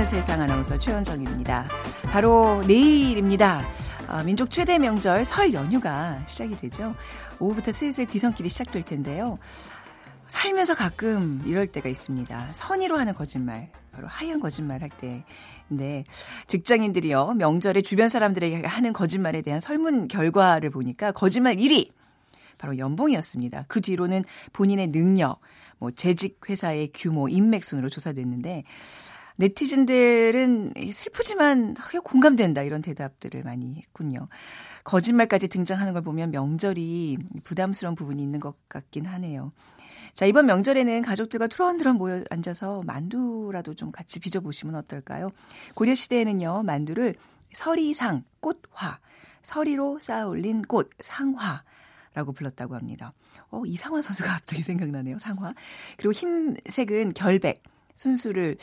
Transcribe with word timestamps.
빅데이터로 0.00 0.04
보는 0.04 0.04
세상 0.04 0.40
아나운서 0.40 0.78
최현정입니다. 0.78 1.66
바로 2.04 2.62
내일입니다. 2.66 3.62
어, 4.08 4.22
민족 4.24 4.50
최대 4.50 4.78
명절 4.78 5.24
설 5.24 5.52
연휴가 5.52 6.22
시작이 6.26 6.56
되죠. 6.56 6.94
오후부터 7.38 7.70
슬슬 7.72 8.06
귀성길이 8.06 8.48
시작될 8.48 8.82
텐데요. 8.82 9.38
살면서 10.26 10.74
가끔 10.74 11.42
이럴 11.44 11.66
때가 11.66 11.88
있습니다. 11.88 12.48
선의로 12.52 12.98
하는 12.98 13.14
거짓말, 13.14 13.70
바로 13.92 14.06
하얀 14.08 14.40
거짓말 14.40 14.82
할 14.82 14.90
때인데 14.90 16.04
직장인들이요 16.46 17.34
명절에 17.34 17.82
주변 17.82 18.08
사람들에게 18.08 18.66
하는 18.66 18.92
거짓말에 18.92 19.42
대한 19.42 19.60
설문 19.60 20.08
결과를 20.08 20.70
보니까 20.70 21.12
거짓말 21.12 21.56
1위 21.56 21.90
바로 22.58 22.76
연봉이었습니다. 22.78 23.64
그 23.68 23.80
뒤로는 23.80 24.22
본인의 24.52 24.88
능력, 24.88 25.40
뭐 25.78 25.90
재직 25.90 26.40
회사의 26.48 26.90
규모, 26.92 27.28
인맥 27.28 27.64
순으로 27.64 27.88
조사됐는데 27.88 28.64
네티즌들은 29.40 30.74
슬프지만 30.92 31.74
공감된다 32.04 32.62
이런 32.62 32.82
대답들을 32.82 33.42
많이 33.42 33.76
했군요. 33.76 34.28
거짓말까지 34.84 35.48
등장하는 35.48 35.94
걸 35.94 36.02
보면 36.02 36.30
명절이 36.30 37.16
부담스러운 37.44 37.94
부분이 37.94 38.22
있는 38.22 38.38
것 38.38 38.56
같긴 38.68 39.06
하네요. 39.06 39.52
자, 40.12 40.26
이번 40.26 40.44
명절에는 40.44 41.02
가족들과 41.02 41.46
투런투런 41.46 41.96
모여 41.96 42.22
앉아서 42.28 42.82
만두라도 42.84 43.74
좀 43.74 43.92
같이 43.92 44.20
빚어보시면 44.20 44.74
어떨까요? 44.74 45.30
고려시대에는요, 45.74 46.62
만두를 46.64 47.14
서리상, 47.54 48.24
꽃화, 48.40 48.98
서리로 49.42 49.98
쌓아 50.00 50.26
올린 50.26 50.62
꽃, 50.62 50.90
상화, 51.00 51.62
라고 52.12 52.32
불렀다고 52.32 52.74
합니다. 52.74 53.14
어, 53.50 53.62
이상화 53.64 54.02
선수가 54.02 54.28
갑자기 54.34 54.62
생각나네요. 54.62 55.18
상화. 55.18 55.54
그리고 55.96 56.12
흰색은 56.12 57.14
결백, 57.14 57.62
순수를 58.00 58.56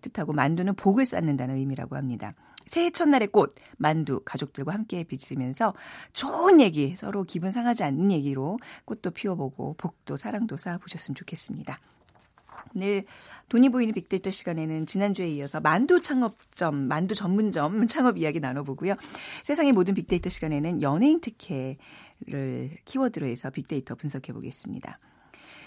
뜻하고 0.00 0.32
만두는 0.32 0.74
복을 0.74 1.04
쌓는다는 1.04 1.56
의미라고 1.56 1.96
합니다. 1.96 2.34
새해 2.66 2.90
첫날의 2.90 3.28
꽃, 3.28 3.52
만두, 3.78 4.20
가족들과 4.24 4.72
함께 4.72 5.02
빚으면서 5.02 5.74
좋은 6.12 6.60
얘기, 6.60 6.94
서로 6.94 7.24
기분 7.24 7.50
상하지 7.50 7.82
않는 7.82 8.12
얘기로 8.12 8.58
꽃도 8.84 9.10
피워보고 9.10 9.74
복도 9.76 10.16
사랑도 10.16 10.56
쌓아보셨으면 10.56 11.16
좋겠습니다. 11.16 11.80
오늘 12.76 13.04
돈이 13.48 13.70
보이는 13.70 13.92
빅데이터 13.92 14.30
시간에는 14.30 14.86
지난주에 14.86 15.28
이어서 15.30 15.58
만두 15.58 16.00
창업점, 16.00 16.86
만두 16.86 17.16
전문점 17.16 17.86
창업 17.88 18.18
이야기 18.18 18.38
나눠보고요. 18.38 18.94
세상의 19.42 19.72
모든 19.72 19.94
빅데이터 19.94 20.30
시간에는 20.30 20.80
연예인 20.80 21.20
특혜를 21.20 22.76
키워드로 22.84 23.26
해서 23.26 23.50
빅데이터 23.50 23.96
분석해 23.96 24.32
보겠습니다. 24.32 25.00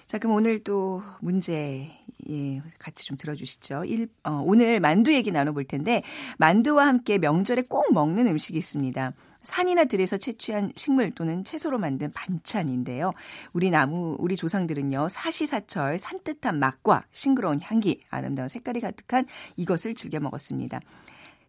자, 0.07 0.17
그럼 0.17 0.35
오늘 0.35 0.63
또 0.63 1.01
문제 1.21 1.89
예, 2.29 2.61
같이 2.79 3.05
좀 3.05 3.17
들어주시죠. 3.17 3.85
일, 3.85 4.07
어, 4.23 4.41
오늘 4.45 4.79
만두 4.79 5.13
얘기 5.13 5.31
나눠볼 5.31 5.65
텐데 5.65 6.03
만두와 6.37 6.87
함께 6.87 7.17
명절에 7.17 7.63
꼭 7.63 7.93
먹는 7.93 8.27
음식이 8.27 8.57
있습니다. 8.57 9.13
산이나 9.43 9.85
들에서 9.85 10.17
채취한 10.17 10.71
식물 10.75 11.11
또는 11.11 11.43
채소로 11.43 11.77
만든 11.77 12.11
반찬인데요. 12.13 13.11
우리 13.51 13.69
나무, 13.69 14.15
우리 14.19 14.37
조상들은요, 14.37 15.09
사시사철 15.09 15.99
산뜻한 15.99 16.59
맛과 16.59 17.03
싱그러운 17.11 17.59
향기, 17.61 18.01
아름다운 18.09 18.47
색깔이 18.47 18.79
가득한 18.79 19.25
이것을 19.57 19.95
즐겨 19.95 20.19
먹었습니다. 20.21 20.79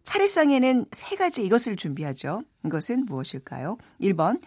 차례상에는 0.03 0.85
세 0.91 1.15
가지 1.15 1.43
이것을 1.45 1.77
준비하죠. 1.77 2.43
이것은 2.65 3.05
무엇일까요? 3.05 3.77
1번, 4.01 4.41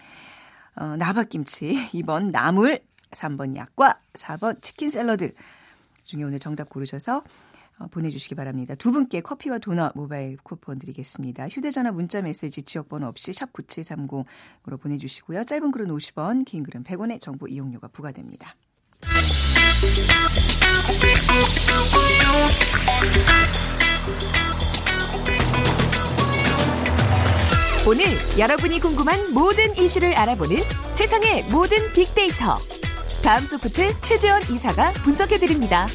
어, 0.76 0.96
나박김치, 0.96 1.88
2번, 1.94 2.30
나물, 2.30 2.80
3번 3.10 3.56
약과 3.56 4.00
4번 4.14 4.62
치킨 4.62 4.90
샐러드 4.90 5.32
중에 6.04 6.22
오늘 6.22 6.38
정답 6.38 6.68
고르셔서 6.68 7.22
어, 7.78 7.86
보내주시기 7.86 8.34
바랍니다. 8.34 8.74
두 8.74 8.90
분께 8.90 9.20
커피와 9.20 9.58
도넛 9.58 9.92
모바일 9.94 10.36
쿠폰 10.42 10.78
드리겠습니다. 10.78 11.48
휴대전화 11.48 11.92
문자 11.92 12.20
메시지 12.22 12.62
지역번호 12.62 13.06
없이 13.06 13.32
샵 13.32 13.52
9730으로 13.52 14.80
보내주시고요. 14.80 15.44
짧은 15.44 15.70
글은 15.70 15.88
50원, 15.88 16.44
긴 16.44 16.64
글은 16.64 16.84
100원의 16.84 17.20
정보 17.20 17.46
이용료가 17.46 17.88
부과됩니다. 17.88 18.56
오늘 27.86 28.04
여러분이 28.38 28.80
궁금한 28.80 29.32
모든 29.32 29.74
이슈를 29.76 30.14
알아보는 30.14 30.56
세상의 30.94 31.44
모든 31.44 31.78
빅데이터. 31.94 32.56
다음 33.22 33.44
소프트 33.46 34.00
최재원 34.00 34.40
이사가 34.42 34.92
분석해드립니다. 35.04 35.86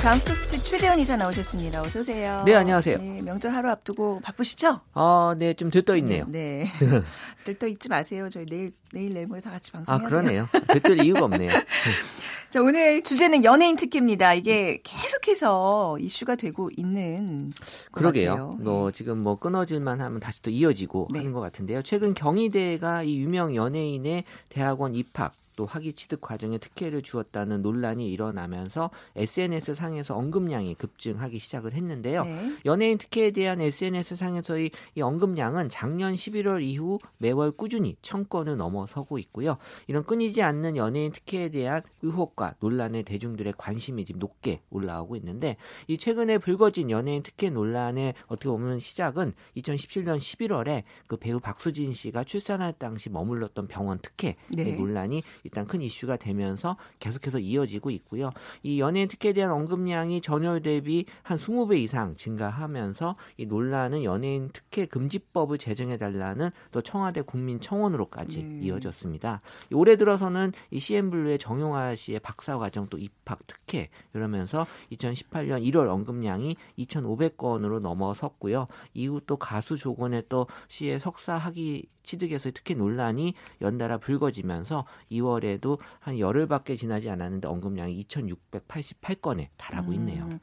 다음 0.00 0.18
소프트 0.18 0.62
최재원 0.62 0.98
이사 0.98 1.16
나오셨습니다. 1.16 1.82
어서 1.82 2.00
오세요. 2.00 2.42
네, 2.46 2.54
안녕하세요. 2.54 2.98
네, 2.98 3.20
명절 3.22 3.52
하루 3.52 3.70
앞두고 3.70 4.20
바쁘시죠? 4.20 4.80
아, 4.94 5.34
네, 5.38 5.54
좀 5.54 5.70
들떠 5.70 5.96
있네요. 5.96 6.24
네. 6.28 6.70
들떠 7.44 7.66
있지 7.68 7.88
마세요. 7.88 8.28
저희 8.32 8.46
내일 8.46 8.72
내일 8.92 9.12
내일 9.12 9.26
모레 9.26 9.40
다 9.40 9.50
같이 9.50 9.72
방송해야 9.72 10.04
아, 10.04 10.08
그러네요. 10.08 10.48
들뜰 10.68 11.04
이유가 11.04 11.24
없네요. 11.24 11.50
자, 12.50 12.62
오늘 12.62 13.02
주제는 13.02 13.44
연예인 13.44 13.76
특기입니다. 13.76 14.32
이게 14.32 14.80
계속해서 14.82 15.98
이슈가 15.98 16.34
되고 16.36 16.70
있는 16.74 17.52
그러게요. 17.92 18.56
뭐 18.60 18.90
지금 18.90 19.18
뭐 19.18 19.38
끊어질만 19.38 20.00
하면 20.00 20.18
다시 20.18 20.40
또 20.40 20.50
이어지고 20.50 21.08
네. 21.12 21.18
하는 21.18 21.32
것 21.32 21.40
같은데요. 21.40 21.82
최근 21.82 22.14
경희대가 22.14 23.02
이 23.02 23.18
유명 23.18 23.54
연예인의 23.54 24.24
대학원 24.48 24.94
입학 24.94 25.34
또 25.58 25.66
학위 25.66 25.92
취득 25.92 26.20
과정에 26.20 26.56
특혜를 26.58 27.02
주었다는 27.02 27.62
논란이 27.62 28.08
일어나면서 28.12 28.90
SNS 29.16 29.74
상에서 29.74 30.16
언급량이 30.16 30.76
급증하기 30.76 31.40
시작을 31.40 31.74
했는데요. 31.74 32.22
네. 32.22 32.52
연예인 32.64 32.96
특혜에 32.96 33.32
대한 33.32 33.60
SNS 33.60 34.14
상에서의 34.14 34.70
이 34.94 35.02
언급량은 35.02 35.68
작년 35.68 36.14
11월 36.14 36.62
이후 36.62 37.00
매월 37.16 37.50
꾸준히 37.50 37.96
천 38.02 38.28
건을 38.28 38.56
넘어서고 38.56 39.18
있고요. 39.18 39.58
이런 39.88 40.04
끊이지 40.04 40.42
않는 40.42 40.76
연예인 40.76 41.10
특혜에 41.10 41.48
대한 41.48 41.82
의혹과 42.02 42.54
논란에 42.60 43.02
대중들의 43.02 43.54
관심이 43.58 44.04
지금 44.04 44.20
높게 44.20 44.60
올라오고 44.70 45.16
있는데 45.16 45.56
이 45.88 45.98
최근에 45.98 46.38
불거진 46.38 46.88
연예인 46.92 47.24
특혜 47.24 47.50
논란의 47.50 48.14
어떻게 48.28 48.48
보면 48.48 48.78
시작은 48.78 49.32
2017년 49.56 50.18
11월에 50.18 50.84
그 51.08 51.16
배우 51.16 51.40
박수진 51.40 51.94
씨가 51.94 52.22
출산할 52.22 52.74
당시 52.74 53.10
머물렀던 53.10 53.66
병원 53.66 53.98
특혜 53.98 54.36
네. 54.50 54.76
논란이 54.76 55.24
일단 55.48 55.66
큰 55.66 55.80
이슈가 55.80 56.16
되면서 56.16 56.76
계속해서 57.00 57.38
이어지고 57.38 57.90
있고요. 57.90 58.30
이 58.62 58.80
연예인 58.80 59.08
특혜에 59.08 59.32
대한 59.32 59.50
언급량이 59.50 60.20
전월 60.20 60.60
대비 60.60 61.06
한 61.22 61.38
20배 61.38 61.78
이상 61.78 62.14
증가하면서 62.14 63.16
이 63.38 63.46
논란은 63.46 64.04
연예인 64.04 64.50
특혜 64.52 64.84
금지법을 64.84 65.56
제정해 65.56 65.96
달라는 65.96 66.50
또 66.70 66.82
청와대 66.82 67.22
국민 67.22 67.60
청원으로까지 67.60 68.42
네. 68.42 68.66
이어졌습니다. 68.66 69.40
이 69.72 69.74
올해 69.74 69.96
들어서는 69.96 70.52
이 70.70 70.78
CN블루의 70.78 71.38
정용화 71.38 71.94
씨의 71.94 72.20
박사 72.20 72.58
과정 72.58 72.86
또 72.90 72.98
입학 72.98 73.46
특혜 73.46 73.88
이러면서 74.12 74.66
2018년 74.92 75.64
1월 75.64 75.88
언급량이 75.88 76.56
2,500건으로 76.78 77.80
넘어섰고요. 77.80 78.66
이후 78.92 79.22
또 79.26 79.36
가수 79.36 79.76
조건의 79.76 80.24
또 80.28 80.46
씨의 80.68 81.00
석사 81.00 81.36
학위 81.36 81.84
취득에서의 82.08 82.52
특혜 82.52 82.74
논란이 82.74 83.34
연달아 83.60 83.98
불거지면서 83.98 84.84
2월 85.12 85.37
에도 85.44 85.78
한 86.00 86.18
열흘밖에 86.18 86.76
지나지 86.76 87.10
않았는데 87.10 87.48
언급량이 87.48 88.04
2,688건에 88.04 89.48
달하고 89.56 89.92
있네요. 89.94 90.24
음, 90.24 90.38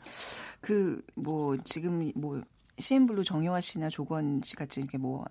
그, 0.62 1.01
뭐, 1.15 1.57
지금, 1.63 2.12
뭐, 2.15 2.42
CN블루 2.77 3.24
정영화 3.24 3.62
씨나 3.62 3.89
조건 3.89 4.42
씨 4.44 4.56
같이 4.56 4.80
이렇게 4.80 4.97
뭐, 4.97 5.25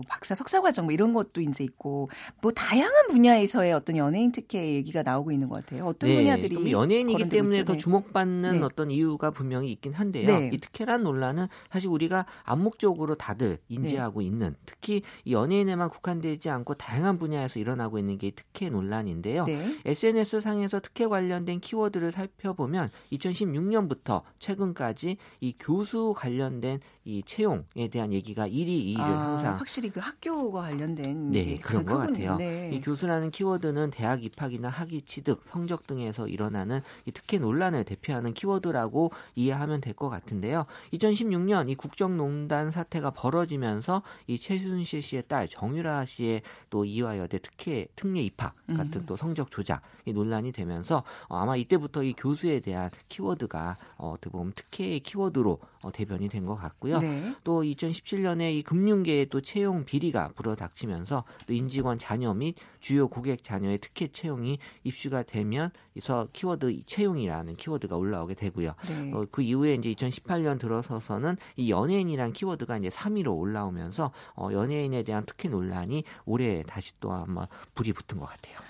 뭐 0.00 0.04
박사 0.08 0.34
석사 0.34 0.60
과정 0.62 0.86
뭐 0.86 0.92
이런 0.92 1.12
것도 1.12 1.42
이제 1.42 1.62
있고 1.62 2.08
뭐 2.40 2.50
다양한 2.52 3.08
분야에서의 3.08 3.72
어떤 3.72 3.96
연예인 3.96 4.32
특혜 4.32 4.74
얘기가 4.74 5.02
나오고 5.02 5.30
있는 5.30 5.48
것 5.48 5.56
같아요. 5.56 5.86
어떤 5.86 6.08
분야들이 6.08 6.56
그럼 6.56 6.70
연예인이기 6.70 7.28
때문에 7.28 7.58
있죠? 7.58 7.64
더 7.66 7.72
네. 7.74 7.78
주목받는 7.78 8.60
네. 8.60 8.64
어떤 8.64 8.90
이유가 8.90 9.30
분명히 9.30 9.70
있긴 9.72 9.92
한데요. 9.92 10.26
네. 10.26 10.50
이 10.52 10.58
특혜란 10.58 11.02
논란은 11.02 11.48
사실 11.70 11.90
우리가 11.90 12.24
암묵적으로 12.44 13.16
다들 13.16 13.58
인지하고 13.68 14.22
있는 14.22 14.56
특히 14.64 15.02
이 15.24 15.32
연예인에만 15.34 15.90
국한되지 15.90 16.48
않고 16.48 16.74
다양한 16.74 17.18
분야에서 17.18 17.58
일어나고 17.60 17.98
있는 17.98 18.16
게이 18.16 18.32
특혜 18.32 18.70
논란인데요. 18.70 19.44
네. 19.44 19.76
SNS 19.84 20.40
상에서 20.40 20.80
특혜 20.80 21.06
관련된 21.06 21.60
키워드를 21.60 22.12
살펴보면 22.12 22.90
2016년부터 23.12 24.22
최근까지 24.38 25.18
이 25.40 25.54
교수 25.58 26.14
관련된 26.16 26.80
이 27.10 27.22
채용에 27.24 27.88
대한 27.90 28.12
얘기가 28.12 28.46
1위, 28.46 28.94
2위를 28.94 29.00
아, 29.00 29.32
항상 29.32 29.56
확실히 29.58 29.90
그 29.90 29.98
학교와 29.98 30.62
관련된 30.62 31.30
네, 31.32 31.44
게 31.44 31.56
그런 31.56 31.84
것 31.84 31.98
크군요. 31.98 32.12
같아요. 32.12 32.36
네. 32.36 32.70
이 32.72 32.80
교수라는 32.80 33.30
키워드는 33.32 33.90
대학 33.90 34.22
입학이나 34.22 34.68
학위 34.68 35.02
취득, 35.02 35.42
성적 35.48 35.86
등에서 35.88 36.28
일어나는 36.28 36.80
이 37.06 37.10
특혜 37.10 37.38
논란을 37.38 37.84
대표하는 37.84 38.32
키워드라고 38.32 39.10
이해하면 39.34 39.80
될 39.80 39.90
것 39.94 40.08
같은데요. 40.08 40.66
2016년 40.94 41.68
이 41.68 41.74
국정농단 41.74 42.70
사태가 42.70 43.10
벌어지면서 43.10 44.02
이 44.28 44.38
최순실 44.38 45.02
씨의 45.02 45.24
딸 45.26 45.48
정유라 45.48 46.04
씨의 46.06 46.42
또 46.70 46.84
이화여대 46.84 47.38
특혜 47.40 47.86
특례 47.96 48.20
입학 48.22 48.54
같은 48.68 49.00
음. 49.02 49.06
또 49.06 49.16
성적 49.16 49.50
조작 49.50 49.82
이 50.06 50.12
논란이 50.12 50.52
되면서 50.52 51.02
어, 51.28 51.36
아마 51.38 51.56
이때부터 51.56 52.02
이 52.04 52.14
교수에 52.14 52.60
대한 52.60 52.90
키워드가 53.08 53.76
어, 53.98 54.10
어떻게 54.12 54.30
보면 54.30 54.52
특혜의 54.54 55.00
키워드로 55.00 55.58
어, 55.82 55.92
대변이 55.92 56.28
된 56.28 56.40
것 56.40 56.54
같고요. 56.56 56.99
네. 57.00 57.34
또 57.44 57.62
2017년에 57.62 58.54
이 58.54 58.62
금융계의 58.62 59.26
또 59.26 59.40
채용 59.40 59.84
비리가 59.84 60.30
불어닥치면서 60.34 61.24
또 61.46 61.52
임직원 61.52 61.98
자녀 61.98 62.34
및 62.34 62.54
주요 62.80 63.08
고객 63.08 63.42
자녀의 63.42 63.78
특혜 63.78 64.08
채용이 64.08 64.58
입수가 64.84 65.24
되면 65.24 65.70
이서 65.94 66.28
키워드 66.32 66.84
채용이라는 66.86 67.56
키워드가 67.56 67.96
올라오게 67.96 68.34
되고요. 68.34 68.74
네. 68.88 69.12
어, 69.12 69.26
그 69.30 69.42
이후에 69.42 69.74
이제 69.74 69.92
2018년 69.92 70.58
들어서서는 70.58 71.36
이 71.56 71.70
연예인이란 71.70 72.32
키워드가 72.32 72.78
이제 72.78 72.88
3위로 72.88 73.36
올라오면서 73.36 74.12
어, 74.36 74.48
연예인에 74.52 75.02
대한 75.02 75.24
특혜 75.26 75.48
논란이 75.48 76.04
올해 76.24 76.62
다시 76.62 76.92
또 77.00 77.12
아마 77.12 77.46
불이 77.74 77.92
붙은 77.92 78.18
것 78.18 78.26
같아요. 78.26 78.69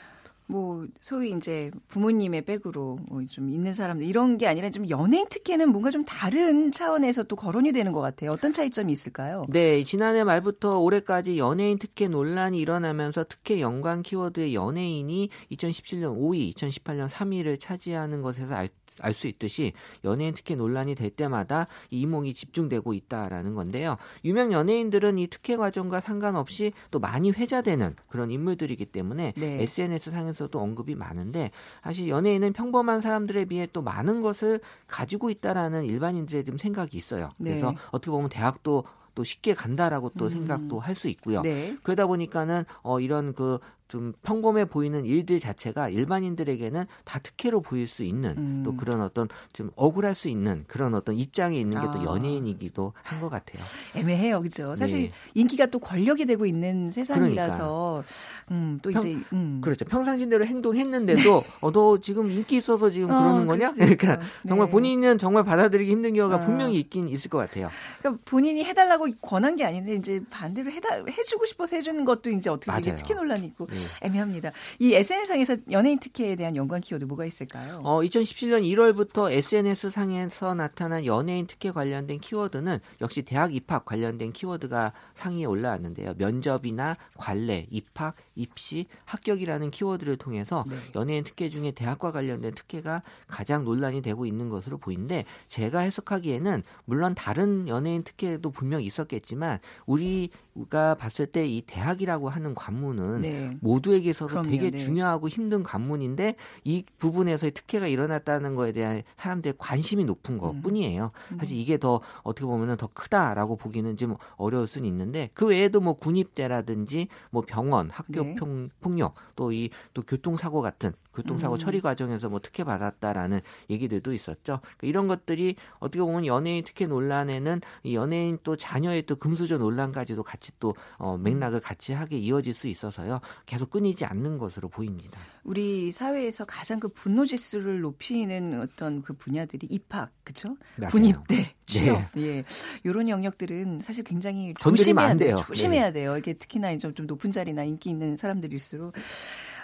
뭐 0.50 0.86
소위 1.00 1.30
이제 1.32 1.70
부모님의 1.88 2.42
백으로 2.42 2.98
뭐 3.08 3.20
좀 3.30 3.50
있는 3.50 3.72
사람들 3.72 4.04
이런 4.06 4.38
게 4.38 4.46
아니라 4.48 4.70
좀 4.70 4.88
연예인 4.88 5.28
특혜는 5.28 5.70
뭔가 5.70 5.90
좀 5.90 6.04
다른 6.04 6.72
차원에서 6.72 7.22
또 7.24 7.36
거론이 7.36 7.70
되는 7.72 7.92
것 7.92 8.00
같아요. 8.00 8.32
어떤 8.32 8.50
차이점이 8.52 8.92
있을까요? 8.92 9.44
네, 9.48 9.84
지난해 9.84 10.24
말부터 10.24 10.78
올해까지 10.78 11.38
연예인 11.38 11.78
특혜 11.78 12.08
논란이 12.08 12.58
일어나면서 12.58 13.24
특혜 13.28 13.60
연관 13.60 14.02
키워드의 14.02 14.54
연예인이 14.54 15.28
2017년 15.52 16.18
5위, 16.18 16.54
2018년 16.56 17.08
3위를 17.08 17.60
차지하는 17.60 18.22
것에서 18.22 18.54
알 18.54 18.68
알 19.02 19.12
수 19.14 19.26
있듯이 19.28 19.72
연예인 20.04 20.34
특혜 20.34 20.54
논란이 20.54 20.94
될 20.94 21.10
때마다 21.10 21.66
이 21.90 22.00
이목이 22.00 22.34
집중되고 22.34 22.94
있다라는 22.94 23.54
건데요. 23.54 23.96
유명 24.24 24.52
연예인들은 24.52 25.18
이 25.18 25.26
특혜 25.26 25.56
과정과 25.56 26.00
상관없이 26.00 26.72
또 26.90 26.98
많이 26.98 27.30
회자되는 27.30 27.96
그런 28.08 28.30
인물들이기 28.30 28.86
때문에 28.86 29.34
네. 29.36 29.62
SNS 29.62 30.10
상에서도 30.10 30.58
언급이 30.58 30.94
많은데 30.94 31.50
사실 31.82 32.08
연예인은 32.08 32.52
평범한 32.52 33.00
사람들에 33.00 33.44
비해 33.46 33.68
또 33.72 33.82
많은 33.82 34.20
것을 34.20 34.60
가지고 34.86 35.30
있다라는 35.30 35.84
일반인들의 35.84 36.44
좀 36.44 36.58
생각이 36.58 36.96
있어요. 36.96 37.30
그래서 37.38 37.72
네. 37.72 37.76
어떻게 37.90 38.10
보면 38.10 38.30
대학도 38.30 38.84
또 39.14 39.24
쉽게 39.24 39.54
간다라고 39.54 40.12
또 40.16 40.26
음. 40.26 40.30
생각도 40.30 40.78
할 40.80 40.94
수 40.94 41.08
있고요. 41.08 41.42
네. 41.42 41.76
그러다 41.82 42.06
보니까는 42.06 42.64
어 42.82 43.00
이런 43.00 43.32
그 43.34 43.58
좀 43.90 44.12
평범해 44.22 44.66
보이는 44.66 45.04
일들 45.04 45.40
자체가 45.40 45.88
일반인들에게는 45.88 46.84
다 47.04 47.18
특혜로 47.18 47.60
보일 47.60 47.88
수 47.88 48.04
있는 48.04 48.34
음. 48.38 48.62
또 48.64 48.76
그런 48.76 49.00
어떤 49.00 49.26
좀 49.52 49.70
억울할 49.74 50.14
수 50.14 50.28
있는 50.28 50.64
그런 50.68 50.94
어떤 50.94 51.16
입장에 51.16 51.58
있는 51.58 51.80
게또 51.80 51.92
아. 52.00 52.04
연예인이기도 52.04 52.92
한 53.02 53.20
것 53.20 53.28
같아요. 53.28 53.62
애매해요, 53.96 54.40
그죠? 54.40 54.74
사실 54.76 55.02
네. 55.02 55.10
인기가 55.34 55.66
또 55.66 55.78
권력이 55.80 56.24
되고 56.24 56.46
있는 56.46 56.90
세상이라서 56.90 58.04
음, 58.52 58.78
또 58.82 58.90
평- 58.90 59.02
이제 59.02 59.18
음. 59.32 59.60
그렇죠. 59.62 59.84
평상시대로 59.84 60.46
행동했는데도 60.46 61.44
어, 61.60 61.72
너 61.72 62.00
지금 62.00 62.30
인기 62.30 62.56
있어서 62.56 62.90
지금 62.90 63.10
어, 63.10 63.18
그러는 63.18 63.46
거냐? 63.46 63.72
그러니까 63.74 64.20
정말 64.46 64.68
네. 64.68 64.70
본인은 64.72 65.18
정말 65.18 65.44
받아들이기 65.44 65.90
힘든 65.90 66.14
경우가 66.14 66.36
아. 66.36 66.46
분명히 66.46 66.78
있긴 66.78 67.08
있을 67.08 67.28
것 67.28 67.38
같아요. 67.38 67.68
그러니까 67.98 68.22
본인이 68.24 68.64
해달라고 68.64 69.08
권한 69.20 69.56
게 69.56 69.64
아닌데 69.64 69.94
이제 69.96 70.22
반대로 70.30 70.70
해다 70.70 71.04
해주고 71.06 71.44
싶어서 71.46 71.76
해주는 71.76 72.04
것도 72.04 72.30
이제 72.30 72.48
어떻게 72.48 72.66
보면 72.70 72.80
이게 72.80 72.90
맞아요. 72.90 72.96
특혜 73.02 73.14
논란이 73.14 73.46
있고 73.48 73.66
네. 73.66 73.76
애매합니다. 74.02 74.52
이 74.78 74.94
SNS상에서 74.94 75.56
연예인 75.70 75.98
특혜에 75.98 76.36
대한 76.36 76.56
연관 76.56 76.80
키워드 76.80 77.04
뭐가 77.04 77.24
있을까요? 77.24 77.80
어, 77.84 78.00
2017년 78.00 78.62
1월부터 78.62 79.30
SNS 79.30 79.90
상에서 79.90 80.54
나타난 80.54 81.04
연예인 81.06 81.46
특혜 81.46 81.70
관련된 81.70 82.20
키워드는 82.20 82.78
역시 83.00 83.22
대학 83.22 83.54
입학 83.54 83.84
관련된 83.84 84.32
키워드가 84.32 84.92
상위에 85.14 85.44
올라왔는데요. 85.44 86.14
면접이나 86.18 86.94
관례, 87.16 87.66
입학, 87.70 88.14
입시, 88.40 88.86
합격이라는 89.04 89.70
키워드를 89.70 90.16
통해서 90.16 90.64
네. 90.68 90.76
연예인 90.94 91.24
특혜 91.24 91.50
중에 91.50 91.72
대학과 91.72 92.10
관련된 92.12 92.54
특혜가 92.54 93.02
가장 93.26 93.64
논란이 93.64 94.00
되고 94.02 94.24
있는 94.24 94.48
것으로 94.48 94.78
보이는데 94.78 95.24
제가 95.46 95.80
해석하기에는 95.80 96.62
물론 96.86 97.14
다른 97.14 97.68
연예인 97.68 98.02
특혜도 98.02 98.50
분명 98.50 98.82
있었겠지만 98.82 99.58
우리가 99.86 100.94
봤을 100.94 101.26
때 101.26 101.50
이 101.50 101.62
대학이라고 101.66 102.28
하는 102.28 102.54
관문은 102.54 103.20
네. 103.22 103.56
모두에게 103.60 104.10
있어서 104.10 104.40
그럼요, 104.40 104.50
되게 104.50 104.70
네. 104.70 104.78
중요하고 104.78 105.28
힘든 105.28 105.62
관문인데 105.62 106.36
이 106.64 106.84
부분에서의 106.98 107.52
특혜가 107.52 107.86
일어났다는 107.86 108.54
거에 108.54 108.72
대한 108.72 109.02
사람들의 109.16 109.54
관심이 109.58 110.04
높은 110.04 110.38
것 110.38 110.50
음. 110.50 110.62
뿐이에요. 110.62 111.10
사실 111.38 111.58
이게 111.58 111.76
더 111.78 112.00
어떻게 112.22 112.46
보면 112.46 112.76
더 112.76 112.88
크다라고 112.92 113.56
보기는 113.56 113.96
좀 113.96 114.16
어려울 114.36 114.66
수는 114.66 114.88
있는데 114.88 115.30
그 115.34 115.46
외에도 115.46 115.80
뭐 115.80 115.94
군입대라든지 115.94 117.08
뭐 117.30 117.42
병원, 117.46 117.90
학교 117.90 118.22
네. 118.30 118.34
평, 118.36 118.70
폭력 118.80 119.14
또 119.36 119.50
이 119.52 119.70
또 119.94 120.02
교통사고 120.02 120.60
같은 120.62 120.92
교통사고 121.12 121.54
음. 121.54 121.58
처리 121.58 121.80
과정에서 121.80 122.28
뭐 122.28 122.40
특혜 122.40 122.64
받았다라는 122.64 123.40
얘기들도 123.68 124.12
있었죠. 124.12 124.60
그러니까 124.62 124.86
이런 124.86 125.08
것들이 125.08 125.56
어떻게 125.78 126.00
보면 126.00 126.26
연예인 126.26 126.64
특혜 126.64 126.86
논란에는 126.86 127.60
이 127.82 127.94
연예인 127.94 128.38
또 128.42 128.56
자녀의 128.56 129.02
또 129.06 129.16
금수저 129.16 129.58
논란까지도 129.58 130.22
같이 130.22 130.52
또 130.60 130.74
어, 130.98 131.16
맥락을 131.16 131.60
같이 131.60 131.92
하게 131.92 132.18
이어질 132.18 132.54
수 132.54 132.68
있어서요. 132.68 133.20
계속 133.46 133.70
끊이지 133.70 134.04
않는 134.04 134.38
것으로 134.38 134.68
보입니다. 134.68 135.18
우리 135.42 135.90
사회에서 135.90 136.44
가장 136.44 136.78
그 136.78 136.88
분노 136.88 137.24
지수를 137.24 137.80
높이는 137.80 138.60
어떤 138.60 139.02
그 139.02 139.14
분야들이 139.14 139.66
입학, 139.70 140.12
그렇죠? 140.22 140.56
군입대, 140.90 141.54
취업, 141.70 142.02
예, 142.18 142.44
이런 142.84 143.08
영역들은 143.08 143.80
사실 143.82 144.04
굉장히 144.04 144.54
조심해야 144.58 145.06
안 145.08 145.16
돼요. 145.16 145.36
돼요. 145.36 145.44
조심해야 145.46 145.92
돼요. 145.92 146.16
이게 146.16 146.32
특히나 146.32 146.76
좀, 146.78 146.94
좀 146.94 147.06
높은 147.06 147.30
자리나 147.30 147.64
인기 147.64 147.90
있는 147.90 148.16
사람들일수록 148.16 148.94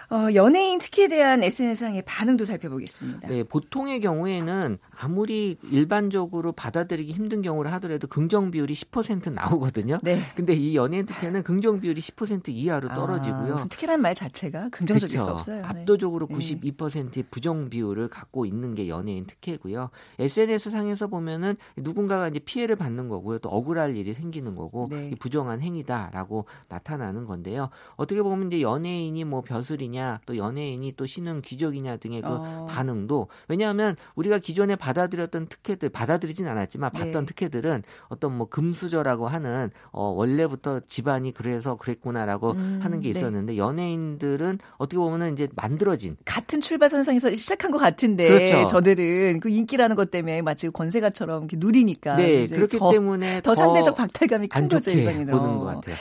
어, 0.09 0.33
연예인 0.35 0.79
특혜에 0.79 1.09
대한 1.09 1.43
SNS상의 1.43 2.03
반응도 2.07 2.45
살펴보겠습니다. 2.45 3.29
네, 3.29 3.43
보통의 3.43 4.01
경우에는 4.01 4.79
아무리 4.97 5.59
일반적으로 5.69 6.53
받아들이기 6.53 7.13
힘든 7.13 7.43
경우를 7.43 7.73
하더라도 7.73 8.07
긍정 8.07 8.53
비율이 8.53 8.73
10% 8.75 9.33
나오거든요. 9.33 9.99
네. 10.03 10.23
근데 10.37 10.55
이 10.55 10.77
연예인 10.77 11.07
특혜는 11.07 11.43
긍정 11.43 11.81
비율이 11.81 12.01
10% 12.01 12.49
이하로 12.49 12.91
아, 12.91 12.95
떨어지고요. 12.95 13.53
무슨 13.55 13.69
특혜란 13.69 14.01
말 14.01 14.15
자체가 14.15 14.69
긍정적일 14.69 15.19
수 15.19 15.25
그쵸. 15.25 15.33
없어요. 15.33 15.63
네. 15.63 15.69
압도적으로 15.69 16.29
네. 16.29 16.37
92%의 16.37 17.25
부정 17.31 17.69
비율을 17.69 18.09
갖고 18.09 18.47
있는 18.47 18.77
게 18.77 18.89
연예인 18.89 19.27
특혜고요. 19.27 19.91
SNS 20.21 20.71
상에서 20.71 21.09
보면은 21.09 21.57
누군가가 21.77 22.29
이제 22.29 22.39
피해를 22.39 22.77
받는 22.77 23.09
거고요. 23.09 23.41
또 23.41 23.49
억울할 23.49 23.97
일이 23.97 24.15
생기는 24.15 24.55
거고 24.55 24.87
네. 24.89 25.11
이 25.13 25.17
부정한 25.17 25.63
행위다라고 25.63 26.47
나타나는 26.69 27.27
건데요. 27.27 27.71
어떻게 27.97 28.23
보면 28.23 28.49
이제 28.49 28.63
연예인이 28.63 29.25
뭐 29.25 29.41
벼슬이냐 29.41 29.96
또 30.27 30.37
연예인이 30.37 30.95
또 30.97 31.07
신흥 31.07 31.43
귀족이냐 31.43 31.97
등의 31.99 32.23
그 32.23 32.29
어. 32.29 32.67
반응도 32.69 33.29
왜냐하면 33.49 33.97
우리가 34.15 34.39
기존에 34.39 34.77
받아들였던 34.77 35.47
특혜들 35.47 35.89
받아들이진 35.89 36.47
않았지만 36.47 36.91
네. 36.93 36.99
봤던 37.01 37.27
특혜들은 37.27 37.83
어떤 38.09 38.37
뭐 38.37 38.49
금수저라고 38.49 39.29
하는 39.29 39.71
어 39.91 40.09
원래부터 40.09 40.81
집안이 40.89 41.33
그래서 41.33 41.77
그랬구나라고 41.77 42.53
음, 42.53 42.81
하는 42.83 43.01
게 43.01 43.13
네. 43.13 43.19
있었는데 43.19 43.57
연예인들은 43.57 44.59
어떻게 44.77 44.99
보면은 44.99 45.33
이제 45.33 45.49
만들어진 45.57 46.17
같은 46.25 46.61
출발선상에서 46.61 47.35
시작한 47.35 47.71
것 47.71 47.79
같은데 47.79 48.29
그렇죠. 48.29 48.67
저들은 48.67 49.41
그 49.41 49.49
인기라는 49.49 49.97
것 49.97 50.11
때문에 50.11 50.43
마치 50.43 50.69
권세가처럼 50.69 51.49
누리니까 51.53 52.17
네 52.17 52.47
그렇기 52.47 52.79
더, 52.79 52.91
때문에 52.91 53.41
더 53.43 53.55
상대적 53.55 53.97
박탈감이 53.97 54.49
큰안 54.49 54.69
거죠 54.69 54.91
일반인은. 54.91 55.27
보는 55.27 55.49
어. 55.51 55.59
것 55.59 55.65
같아요. 55.67 55.97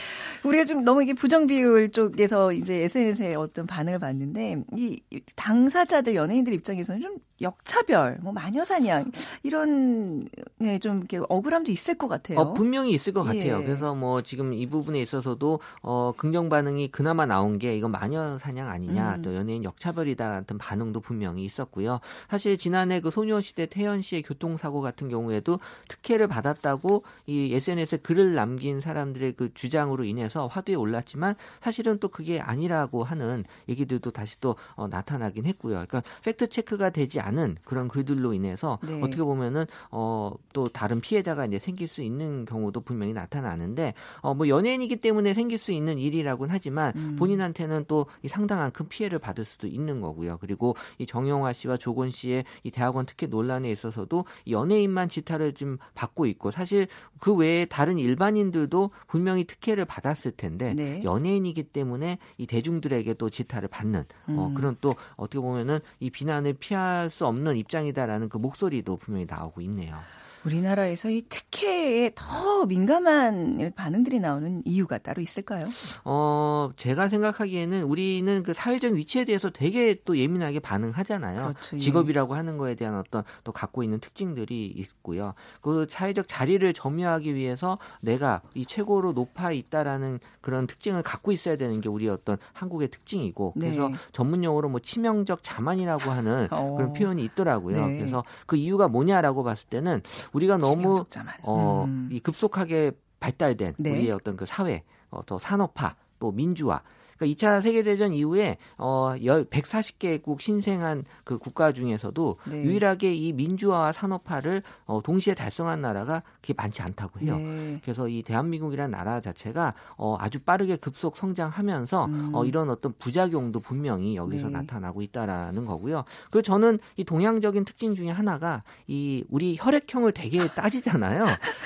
우리가 0.46 0.64
좀 0.66 0.84
너무 0.84 1.02
이게 1.02 1.14
부정 1.14 1.48
비율 1.48 1.92
쪽에서 1.92 2.54
이제 2.54 2.84
SNS의 2.84 3.36
어떤 3.36 3.66
반응을 3.66 4.00
봤는데 4.00 4.64
이 4.78 5.02
당사자들 5.36 6.16
연예인들 6.16 6.54
입장에서는 6.54 7.02
좀 7.02 7.18
역차별, 7.42 8.20
뭐 8.22 8.32
마녀 8.32 8.64
사냥 8.64 9.12
이런 9.44 10.28
네, 10.58 10.80
좀 10.80 11.00
이렇게 11.00 11.20
억울함도 11.28 11.72
있을 11.72 11.96
것 11.96 12.08
같아요. 12.08 12.40
어, 12.40 12.54
분명히 12.54 12.92
있을 12.92 13.12
것 13.12 13.24
같아요. 13.24 13.60
예. 13.60 13.64
그래서 13.66 13.94
뭐 13.94 14.22
지금 14.22 14.54
이 14.54 14.68
부분에 14.68 15.02
있어서도 15.02 15.60
어, 15.82 16.14
긍정 16.16 16.48
반응이 16.48 16.90
그나마 16.90 17.26
나온 17.26 17.60
게 17.60 17.76
이건 17.76 17.92
마녀 17.92 18.38
사냥 18.38 18.70
아니냐, 18.70 19.16
음. 19.16 19.22
또 19.22 19.36
연예인 19.36 19.64
역차별이다 19.64 20.30
같은 20.30 20.58
반응도 20.58 21.02
분명히 21.02 21.44
있었고요. 21.44 22.00
사실 22.30 22.58
지난해 22.58 23.02
그 23.02 23.12
소녀시대 23.12 23.66
태연 23.66 24.02
씨의 24.02 24.22
교통사고 24.22 24.82
같은 24.82 25.10
경우에도 25.10 25.60
특혜를 25.90 26.28
받았다고 26.28 27.04
이 27.26 27.54
SNS에 27.54 27.98
글을 27.98 28.34
남긴 28.36 28.80
사람들의 28.80 29.34
그 29.34 29.54
주장으로 29.54 30.06
인해서 30.06 30.35
통 30.35 30.35
해서 30.36 30.48
화두에 30.48 30.76
올랐지만 30.76 31.36
사실은 31.62 31.98
또 32.00 32.10
그게 32.10 32.40
아니라고 32.40 33.06
하는 33.06 33.46
얘기들도 33.70 34.12
다시 34.12 34.40
또 34.42 34.58
어, 34.76 34.90
나타나긴 34.90 35.46
했고요. 35.46 35.76
그러니까 35.76 36.04
팩트 36.24 36.50
체크가 36.50 36.90
되지 36.90 37.22
않은 37.22 37.58
그런 37.64 37.88
글들로 37.88 38.34
인해서 38.34 38.78
네. 38.84 39.02
어떻게 39.02 39.24
보면은 39.24 39.66
어, 39.92 40.34
또 40.52 40.68
다른 40.68 41.00
피해자가 41.00 41.46
이제 41.46 41.58
생길 41.58 41.88
수 41.88 42.02
있는 42.02 42.46
경우도 42.46 42.82
분명히 42.82 43.14
나타나는데 43.14 43.94
어, 44.20 44.34
뭐 44.34 44.50
연예인이기 44.50 44.98
때문에 44.98 45.34
생길 45.34 45.58
수 45.58 45.72
있는 45.72 45.98
일이라고는 45.98 46.54
하지만 46.54 46.92
음. 46.96 47.16
본인한테는 47.18 47.86
또 47.88 48.08
상당한 48.28 48.72
큰 48.72 48.90
피해를 48.90 49.20
받을 49.20 49.46
수도 49.46 49.68
있는 49.68 50.02
거고요. 50.02 50.38
그리고 50.42 50.76
이 50.98 51.06
정영화 51.06 51.54
씨와 51.54 51.78
조건 51.78 52.12
씨의 52.12 52.44
이 52.64 52.72
대학원 52.72 53.06
특혜 53.06 53.28
논란에 53.28 53.72
있어서도 53.72 54.26
연예인만 54.50 55.08
지탄을 55.08 55.54
좀 55.54 55.78
받고 55.94 56.26
있고 56.26 56.52
사실 56.52 56.88
그 57.20 57.34
외에 57.34 57.66
다른 57.66 57.98
일반인들도 57.98 58.92
분명히 59.08 59.46
특혜를 59.46 59.86
받았 59.86 60.15
을 60.26 60.32
텐데 60.32 60.74
네. 60.74 61.04
연예인이기 61.04 61.64
때문에 61.64 62.18
이 62.38 62.48
대중들에게 62.48 63.14
또 63.16 63.30
지탄을 63.30 63.68
받는 63.68 64.00
어, 64.00 64.06
음. 64.30 64.40
어, 64.40 64.52
그런 64.56 64.78
또 64.82 64.96
어떻게 65.16 65.40
보면은 65.40 65.80
이 66.00 66.10
비난을 66.10 66.54
피할 66.54 67.10
수 67.10 67.26
없는 67.26 67.58
입장이다라는 67.58 68.30
그 68.30 68.38
목소리도 68.38 68.98
분명히 68.98 69.26
나오고 69.30 69.62
있네요. 69.62 69.98
우리나라에서 70.46 71.10
이 71.10 71.24
특혜에 71.28 72.12
더 72.14 72.66
민감한 72.66 73.72
반응들이 73.76 74.20
나오는 74.20 74.62
이유가 74.66 74.98
따로 75.00 75.22
있을까요? 75.22 75.68
어, 76.04 76.70
제가 76.78 77.08
생각하기에는 77.08 77.84
우리는 77.84 78.44
그 78.44 78.54
사회적 78.54 78.94
위치에 78.94 79.26
대해서 79.26 79.50
되게 79.50 79.96
또 80.06 80.18
예민하게 80.18 80.60
반응하잖아요. 80.60 81.54
그렇죠, 81.54 81.76
예. 81.76 81.80
직업이라고 81.80 82.36
하는 82.36 82.58
거에 82.58 82.76
대한 82.76 82.96
어떤 82.96 83.24
또 83.44 83.52
갖고 83.52 83.84
있는 83.84 84.00
특징들이 84.00 84.68
있고요. 84.68 85.34
그 85.62 85.88
사회적 85.90 86.28
자리를 86.28 86.72
점유하기 86.74 87.34
위해서 87.34 87.80
내가 88.02 88.42
이 88.54 88.66
최고로 88.66 89.14
높아 89.14 89.52
있다라는 89.52 90.20
그런 90.42 90.68
특징을 90.68 91.02
갖고 91.02 91.32
있어야 91.32 91.56
되는 91.56 91.82
게 91.82 91.90
우리 91.90 92.08
어떤 92.08 92.38
한국의 92.54 92.90
특징이고 92.90 93.54
네. 93.56 93.68
그래서 93.68 93.92
전문 94.12 94.44
용어로 94.44 94.70
뭐 94.70 94.80
치명적 94.80 95.40
자만이라고 95.42 96.12
하는 96.12 96.48
어. 96.52 96.76
그런 96.76 96.94
표현이 96.94 97.24
있더라고요. 97.24 97.88
네. 97.88 97.98
그래서 97.98 98.24
그 98.46 98.56
이유가 98.56 98.88
뭐냐라고 98.88 99.44
봤을 99.44 99.68
때는 99.70 100.02
우리가 100.36 100.58
너무 100.58 101.06
어, 101.44 101.86
음. 101.88 102.10
이 102.12 102.20
급속하게 102.20 102.92
발달된 103.20 103.76
네. 103.78 103.92
우리의 103.92 104.12
어떤 104.12 104.36
그 104.36 104.46
사회, 104.46 104.84
어, 105.10 105.22
또 105.26 105.40
산업화, 105.40 105.96
또 106.20 106.32
민주화 106.32 106.82
그러니까 107.18 107.36
2차 107.36 107.62
세계대전 107.62 108.14
이후에 108.14 108.58
어 108.78 109.14
140개국 109.16 110.42
신생한 110.42 111.06
그 111.24 111.38
국가 111.38 111.72
중에서도 111.72 112.38
네. 112.50 112.64
유일하게 112.64 113.16
이 113.16 113.34
민주화와 113.34 113.94
산업화를 113.94 114.64
어 114.86 115.02
동시에 115.02 115.34
달성한 115.34 115.82
나라가 115.82 116.24
그게 116.46 116.54
많지 116.56 116.84
않다고 116.84 117.22
해요. 117.22 117.38
네. 117.38 117.80
그래서 117.84 118.08
이 118.08 118.22
대한민국이라는 118.22 118.92
나라 118.92 119.20
자체가 119.20 119.74
어 119.98 120.16
아주 120.20 120.40
빠르게 120.40 120.76
급속 120.76 121.18
성장하면서 121.18 122.06
음. 122.06 122.30
어 122.34 122.46
이런 122.46 122.70
어떤 122.70 122.94
부작용도 123.00 123.60
분명히 123.62 124.16
여기서 124.16 124.48
네. 124.48 124.54
나타나고 124.54 125.02
있다라는 125.02 125.66
거고요. 125.66 126.04
그리고 126.30 126.44
저는 126.44 126.78
이 126.98 127.04
동양적인 127.04 127.66
특징 127.66 127.96
중에 127.96 128.12
하나가 128.12 128.62
이 128.86 129.24
우리 129.30 129.58
혈액형을 129.60 130.12
되게 130.12 130.48
따지잖아요. 130.54 131.26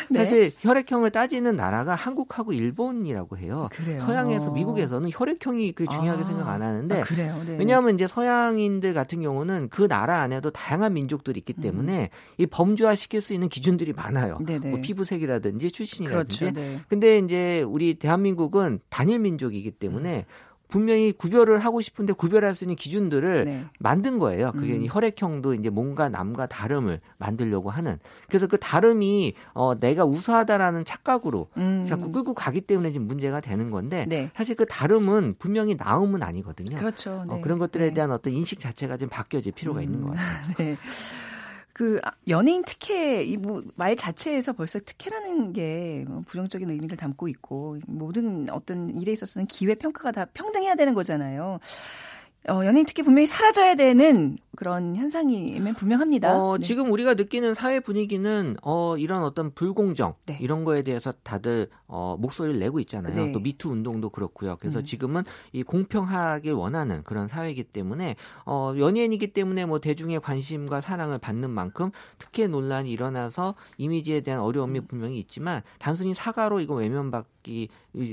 네. 0.10 0.20
사실 0.20 0.54
혈액형을 0.60 1.12
따지는 1.12 1.58
나라가 1.58 1.96
한국하고 1.96 2.54
일본이라고 2.54 3.38
해요. 3.38 3.68
그래요. 3.74 4.00
서양에서 4.00 4.52
미국에서는 4.52 5.10
혈액 5.12 5.30
혈액형이 5.30 5.74
그 5.74 5.86
중요하게 5.88 6.24
아, 6.24 6.26
생각 6.26 6.48
안 6.48 6.62
하는데 6.62 7.02
아? 7.02 7.44
네. 7.46 7.58
왜냐하면 7.58 7.96
이제 7.96 8.08
서양인들 8.08 8.94
같은 8.94 9.22
경우는 9.22 9.70
그 9.70 9.88
나라 9.88 10.22
안에도 10.22 10.52
다양한 10.52 10.94
민족들이 10.94 11.40
있기 11.40 11.54
때문에 11.54 12.04
음. 12.04 12.08
이 12.38 12.46
범죄화 12.46 12.96
시킬 12.96 13.22
수 13.22 13.34
있는 13.34 13.50
기준들이 13.50 13.94
많아요. 13.94 14.38
뭐 14.70 14.82
피부색이라든지 14.82 15.72
출신이라든지. 15.72 16.40
그렇죠, 16.40 16.60
네. 16.60 16.82
근데 16.88 17.20
이제 17.20 17.62
우리 17.62 17.96
대한민국은 17.96 18.80
단일 18.90 19.20
민족이기 19.20 19.72
때문에 19.72 20.26
음. 20.28 20.50
분명히 20.70 21.12
구별을 21.12 21.60
하고 21.60 21.82
싶은데 21.82 22.14
구별할 22.14 22.54
수 22.56 22.64
있는 22.64 22.76
기준들을 22.76 23.46
네. 23.46 23.66
만든 23.80 24.20
거예요. 24.20 24.52
그게 24.52 24.76
음. 24.76 24.86
혈액형도 24.88 25.56
이제 25.56 25.70
뭔가 25.72 26.10
남과 26.10 26.46
다름을 26.46 27.02
만들려고 27.18 27.72
하는. 27.72 27.98
그래서 28.28 28.46
그 28.46 28.58
다름이 28.58 29.34
어 29.54 29.80
내가 29.80 30.06
우수하다라는 30.06 30.86
착각으로 30.86 31.50
음. 31.58 31.86
자꾸 31.86 32.12
끌고 32.12 32.36
가기 32.36 32.62
때문에 32.62 32.92
지금 32.92 33.08
문제가 33.08 33.42
되는 33.42 33.72
건데 33.72 34.06
네. 34.08 34.30
사실 34.36 34.56
그 34.56 34.68
다름은 34.68 35.36
분명히 35.40 35.76
나음은 35.76 36.22
아니거든요. 36.22 36.78
그렇죠. 36.78 37.12
어, 37.12 37.26
네. 37.28 37.34
어, 37.34 37.42
그런 37.42 37.58
것들에 37.58 37.88
네. 37.88 37.94
대한 37.96 38.12
어떤 38.12 38.32
인식 38.34 38.60
자체가 38.60 38.98
좀 38.98 39.10
바뀌어질 39.10 39.52
필요가 39.54 39.80
음. 39.80 39.84
있는 39.84 40.02
것 40.04 40.12
같아요. 40.12 40.76
네. 41.80 41.86
그 41.86 42.00
아, 42.04 42.12
연예인 42.28 42.64
특혜 42.66 43.22
이 43.24 43.38
뭐 43.38 43.64
말 43.76 43.96
자체에서 43.96 44.54
벌써 44.54 44.80
특혜라는 44.80 45.54
게뭐 45.54 46.24
부정적인 46.28 46.70
의미를 46.70 46.98
담고 46.98 47.28
있고 47.30 47.78
모든 47.88 48.50
어떤 48.52 48.90
일에 48.98 49.12
있어서는 49.14 49.48
기회 49.48 49.76
평가가 49.76 50.12
다 50.12 50.26
평등해야 50.34 50.76
되는 50.76 50.94
거잖아요. 50.94 51.60
어, 52.48 52.66
연예인 52.66 52.86
특히 52.86 53.04
분명히 53.04 53.26
사라져야 53.26 53.76
되는 53.76 54.38
그런 54.56 54.96
현상이면 54.96 55.76
분명합니다. 55.76 56.38
어, 56.38 56.58
네. 56.58 56.66
지금 56.66 56.92
우리가 56.92 57.14
느끼는 57.14 57.54
사회 57.54 57.80
분위기는 57.80 58.56
어, 58.62 58.98
이런 58.98 59.24
어떤 59.24 59.54
불공정 59.54 60.16
네. 60.26 60.38
이런 60.42 60.64
거에 60.64 60.82
대해서 60.84 61.14
다들 61.24 61.70
어, 61.88 62.18
목소리를 62.20 62.60
내고 62.60 62.80
있잖아요. 62.82 63.14
네. 63.14 63.32
또 63.32 63.40
미투 63.40 63.70
운동도 63.70 64.10
그렇고요. 64.10 64.58
그래서 64.60 64.80
음. 64.80 64.86
지금은 64.86 65.24
이 65.52 65.64
공평하게 65.64 66.52
원하는 66.52 67.04
그런 67.04 67.28
사회이기 67.28 67.64
때문에 67.66 68.16
어, 68.46 68.74
연예인이기 68.78 69.34
때문에 69.34 69.66
뭐 69.66 69.80
대중의 69.80 70.22
관심과 70.22 70.82
사랑을 70.82 71.20
받는 71.20 71.50
만큼 71.50 71.92
특혜 72.18 72.48
논란이 72.48 72.90
일어나서 72.92 73.56
이미지에 73.78 74.22
대한 74.22 74.42
어려움이 74.42 74.80
음. 74.80 74.88
분명히 74.88 75.20
있지만 75.20 75.62
단순히 75.78 76.14
사과로 76.14 76.60
이거 76.62 76.76
외면받 76.76 77.26
기 77.50 77.70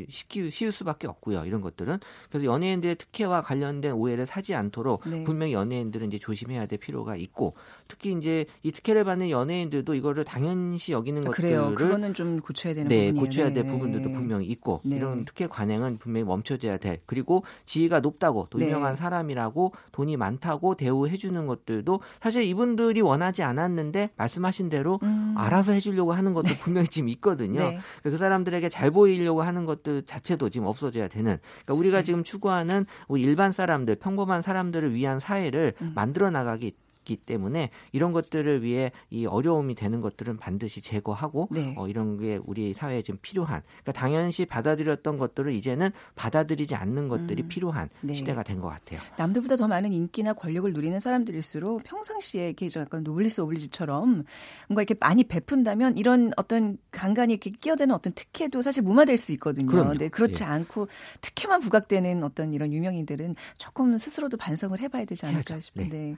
쉽기 0.08 0.50
쉬울 0.50 0.72
수밖에 0.72 1.06
없고요. 1.06 1.44
이런 1.44 1.60
것들은 1.60 1.98
그래서 2.30 2.46
연예인들의 2.46 2.96
특혜와 2.96 3.42
관련된 3.42 3.92
오해를 3.92 4.24
사지 4.26 4.54
않도록 4.54 5.02
네. 5.08 5.24
분명히 5.24 5.52
연예인들은 5.52 6.08
이제 6.08 6.18
조심해야 6.18 6.66
될 6.66 6.78
필요가 6.78 7.16
있고 7.16 7.54
특히 7.86 8.12
이제 8.12 8.46
이 8.62 8.72
특혜를 8.72 9.04
받는 9.04 9.30
연예인들도 9.30 9.94
이거를 9.94 10.24
당연시 10.24 10.92
여기는 10.92 11.22
아, 11.22 11.28
것들을 11.30 11.48
그래요. 11.50 11.74
그거는 11.74 12.14
좀 12.14 12.40
고쳐야 12.40 12.74
되는 12.74 12.88
네, 12.88 13.12
부분이에요. 13.12 13.24
고쳐야 13.24 13.52
될 13.52 13.64
네. 13.66 13.72
부분들도 13.72 14.10
분명히 14.12 14.46
있고 14.46 14.80
네. 14.84 14.96
이런 14.96 15.24
특혜 15.24 15.46
관행은 15.46 15.98
분명히 15.98 16.24
멈춰져야 16.24 16.78
될 16.78 17.00
그리고 17.06 17.44
지위가 17.66 18.00
높다고 18.00 18.46
또 18.50 18.58
네. 18.58 18.66
유명한 18.66 18.96
사람이라고 18.96 19.72
돈이 19.92 20.16
많다고 20.16 20.74
대우해 20.76 21.16
주는 21.16 21.46
것들도 21.46 22.00
사실 22.22 22.44
이분들이 22.44 23.02
원하지 23.02 23.42
않았는데 23.42 24.10
말씀하신 24.16 24.70
대로 24.70 24.98
음. 25.02 25.34
알아서 25.36 25.72
해 25.72 25.80
주려고 25.80 26.12
하는 26.12 26.32
것도 26.32 26.48
네. 26.48 26.58
분명히 26.58 26.88
지금 26.88 27.08
있거든요. 27.10 27.60
네. 27.60 27.78
그 28.02 28.16
사람들에게 28.16 28.68
잘 28.70 28.86
보 28.86 29.08
이려고 29.26 29.42
하는 29.42 29.66
것들 29.66 30.02
자체도 30.02 30.50
지금 30.50 30.68
없어져야 30.68 31.08
되는 31.08 31.38
그러니까 31.64 31.74
우리가 31.74 32.02
지금 32.02 32.22
추구하는 32.22 32.86
일반 33.18 33.52
사람들 33.52 33.96
평범한 33.96 34.42
사람들을 34.42 34.94
위한 34.94 35.18
사회를 35.18 35.74
음. 35.82 35.92
만들어 35.96 36.30
나가기 36.30 36.72
있기 37.06 37.16
때문에 37.16 37.70
이런 37.92 38.10
것들을 38.12 38.62
위해 38.62 38.90
이 39.10 39.26
어려움이 39.26 39.76
되는 39.76 40.00
것들은 40.00 40.36
반드시 40.36 40.80
제거하고 40.80 41.48
네. 41.52 41.74
어, 41.78 41.86
이런 41.86 42.18
게 42.18 42.40
우리 42.44 42.74
사회에 42.74 43.02
좀 43.02 43.16
필요한 43.22 43.62
그러니까 43.82 43.92
당연시 43.92 44.44
받아들였던 44.44 45.16
것들을 45.18 45.52
이제는 45.52 45.90
받아들이지 46.16 46.74
않는 46.74 47.08
것들이 47.08 47.42
음. 47.44 47.48
필요한 47.48 47.88
네. 48.00 48.12
시대가 48.14 48.42
된 48.42 48.56
것 48.56 48.68
같아요. 48.68 48.98
남들보다 49.18 49.56
더 49.56 49.68
많은 49.68 49.92
인기나 49.92 50.32
권력을 50.32 50.72
누리는 50.72 50.98
사람들일수록 50.98 51.84
평상시에 51.84 52.46
이렇게 52.46 52.70
약간 52.80 53.04
노블리스 53.04 53.42
오블리지처럼 53.42 54.24
뭔가 54.68 54.82
이렇게 54.82 54.94
많이 54.98 55.24
베푼다면 55.24 55.98
이런 55.98 56.32
어떤 56.38 56.78
간간히 56.90 57.34
이렇게 57.34 57.50
끼어드는 57.50 57.94
어떤 57.94 58.14
특혜도 58.14 58.62
사실 58.62 58.82
무마될 58.82 59.18
수 59.18 59.32
있거든요. 59.34 59.66
그런데 59.66 60.08
그렇지 60.08 60.42
예. 60.42 60.46
않고 60.48 60.88
특혜만 61.20 61.60
부각되는 61.60 62.24
어떤 62.24 62.54
이런 62.54 62.72
유명인들은 62.72 63.36
조금 63.58 63.98
스스로도 63.98 64.38
반성을 64.38 64.80
해봐야 64.80 65.04
되지 65.04 65.26
않을까. 65.26 65.60
싶은데. 65.60 65.96
네. 65.96 66.16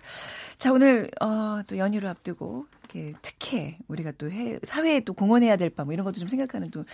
자 0.59 0.73
오늘 0.79 1.11
어, 1.21 1.61
또 1.67 1.77
연휴를 1.77 2.09
앞두고 2.09 2.67
이렇게 2.95 3.13
특혜 3.21 3.79
우리가 3.89 4.13
또 4.17 4.31
해, 4.31 4.61
사회에 4.63 5.01
또 5.01 5.13
공헌해야 5.13 5.57
될 5.57 5.71
바 5.71 5.83
뭐 5.85 5.93
이런 5.93 6.05
것도 6.05 6.21
좀 6.21 6.29
생각하는 6.29 6.71
또 6.71 6.85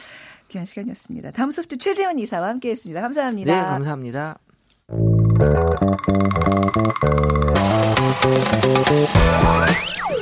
귀한 0.48 0.64
시간이었습니다. 0.64 1.32
다음 1.32 1.50
소프트 1.50 1.76
최재원 1.76 2.18
이사와 2.18 2.48
함께했습니다. 2.48 3.02
감사합니다. 3.02 3.54
네, 3.54 3.60
감사합니다. 3.60 4.38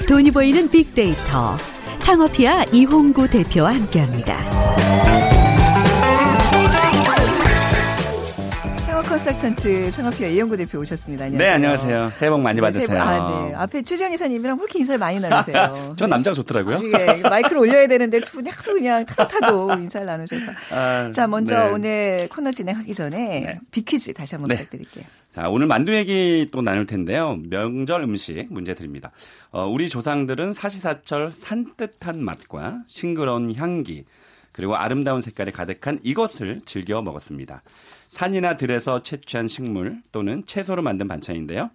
돈이 0.09 0.31
보이는 0.31 0.69
빅데이터 0.71 1.57
창업이야 2.00 2.64
이홍구 2.73 3.28
대표와 3.31 3.75
함께합니다. 3.75 4.38
컨설턴트 9.23 9.93
창업피아 9.93 10.26
이영구 10.26 10.57
대표 10.57 10.81
오셨습니다. 10.81 11.26
안녕하세요. 11.26 11.49
네, 11.49 11.55
안녕하세요. 11.55 12.11
새해 12.12 12.29
복 12.29 12.41
많이 12.41 12.57
네, 12.57 12.61
받으세요. 12.61 13.00
아, 13.00 13.47
네. 13.47 13.55
앞에 13.55 13.83
최지현 13.83 14.12
이사님이랑 14.12 14.57
그렇게 14.57 14.81
인사를 14.81 14.99
많이 14.99 15.21
나누세요. 15.21 15.95
전 15.97 16.11
남자가 16.11 16.35
좋더라고요. 16.35 16.81
네. 16.81 17.21
마이크를 17.23 17.59
올려야 17.59 17.87
되는데 17.87 18.21
두 18.21 18.33
분이 18.33 18.50
하도 18.50 18.73
그냥 18.73 19.07
타타도 19.07 19.75
인사를 19.75 20.09
나누셔서. 20.09 20.52
아, 20.73 21.12
자, 21.12 21.29
먼저 21.29 21.57
네. 21.57 21.71
오늘 21.71 22.29
코너 22.31 22.50
진행하기 22.50 22.93
전에 22.95 23.17
네. 23.19 23.61
비퀴즈 23.71 24.12
다시 24.12 24.35
한번 24.35 24.49
네. 24.49 24.57
부탁드릴게요. 24.57 25.05
자, 25.33 25.49
오늘 25.49 25.69
만두 25.69 25.95
얘기 25.95 26.49
또 26.50 26.61
나눌 26.61 26.87
텐데요. 26.87 27.38
명절 27.49 28.02
음식 28.02 28.49
문제 28.50 28.75
드립니다. 28.75 29.12
어, 29.52 29.69
우리 29.69 29.88
조상들은 29.88 30.52
사시사철 30.52 31.31
산뜻한 31.31 32.21
맛과 32.25 32.81
싱그러운 32.88 33.55
향기, 33.55 34.05
그리고 34.50 34.75
아름다운 34.75 35.23
색깔이 35.23 35.52
가득한 35.52 36.00
이것을 36.02 36.61
즐겨 36.67 37.00
먹었습니다. 37.02 37.62
산이나 38.12 38.57
들에서 38.59 39.02
채취한 39.02 39.49
식물 39.49 40.02
또는 40.12 40.45
채소로 40.45 40.83
만든 40.83 41.09
반찬인데요. 41.09 41.71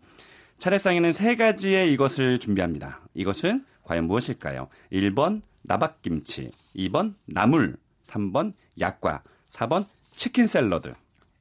차례상에는 0.59 1.11
세 1.11 1.35
가지의 1.35 1.91
이것을 1.93 2.37
준비합니다. 2.39 3.01
이것은 3.15 3.65
과연 3.83 4.05
무엇일까요? 4.05 4.67
1번 4.91 5.41
나박김치, 5.63 6.51
2번 6.75 7.15
나물, 7.25 7.75
3번 8.05 8.53
약과, 8.79 9.23
4번 9.49 9.85
치킨 10.11 10.45
샐러드. 10.45 10.93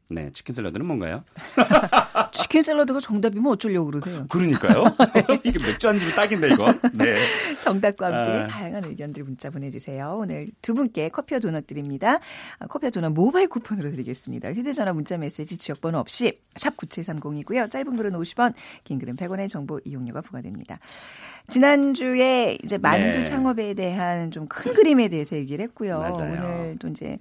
네, 0.08 0.30
치킨 0.32 0.54
샐러드는 0.54 0.86
뭔가요? 0.86 1.24
치킨 2.36 2.62
샐러드가 2.62 3.00
정답이면 3.00 3.52
어쩌려고 3.52 3.86
그러세요? 3.86 4.26
그러니까요. 4.28 4.84
이게 5.44 5.58
맥주 5.58 5.88
안주로 5.88 6.12
딱인데 6.12 6.52
이거. 6.52 6.72
네. 6.92 7.16
정답과 7.62 8.06
함께 8.06 8.30
아. 8.30 8.44
다양한 8.46 8.84
의견들 8.84 9.24
문자 9.24 9.50
보내주세요. 9.50 10.16
오늘 10.20 10.50
두 10.62 10.74
분께 10.74 11.08
커피와 11.08 11.40
도넛 11.40 11.66
드립니다. 11.66 12.18
아, 12.58 12.66
커피와 12.66 12.90
도넛 12.90 13.12
모바일 13.12 13.48
쿠폰으로 13.48 13.90
드리겠습니다. 13.90 14.52
휴대전화 14.52 14.92
문자 14.92 15.16
메시지 15.16 15.56
지역번호 15.56 15.98
없이 15.98 16.40
샵 16.56 16.76
9730이고요. 16.76 17.70
짧은 17.70 17.96
글은 17.96 18.12
50원, 18.12 18.54
긴 18.84 18.98
글은 18.98 19.16
100원의 19.16 19.48
정보 19.48 19.80
이용료가 19.84 20.20
부과됩니다. 20.20 20.78
지난주에 21.48 22.58
이제 22.64 22.78
만두 22.78 23.18
네. 23.18 23.24
창업에 23.24 23.74
대한 23.74 24.30
좀 24.30 24.46
큰 24.48 24.74
그림에 24.74 25.08
대해서 25.08 25.36
얘기를 25.36 25.62
했고요. 25.64 25.98
맞아요. 25.98 26.14
오늘 26.22 26.76
또 26.78 26.88
이제 26.88 27.18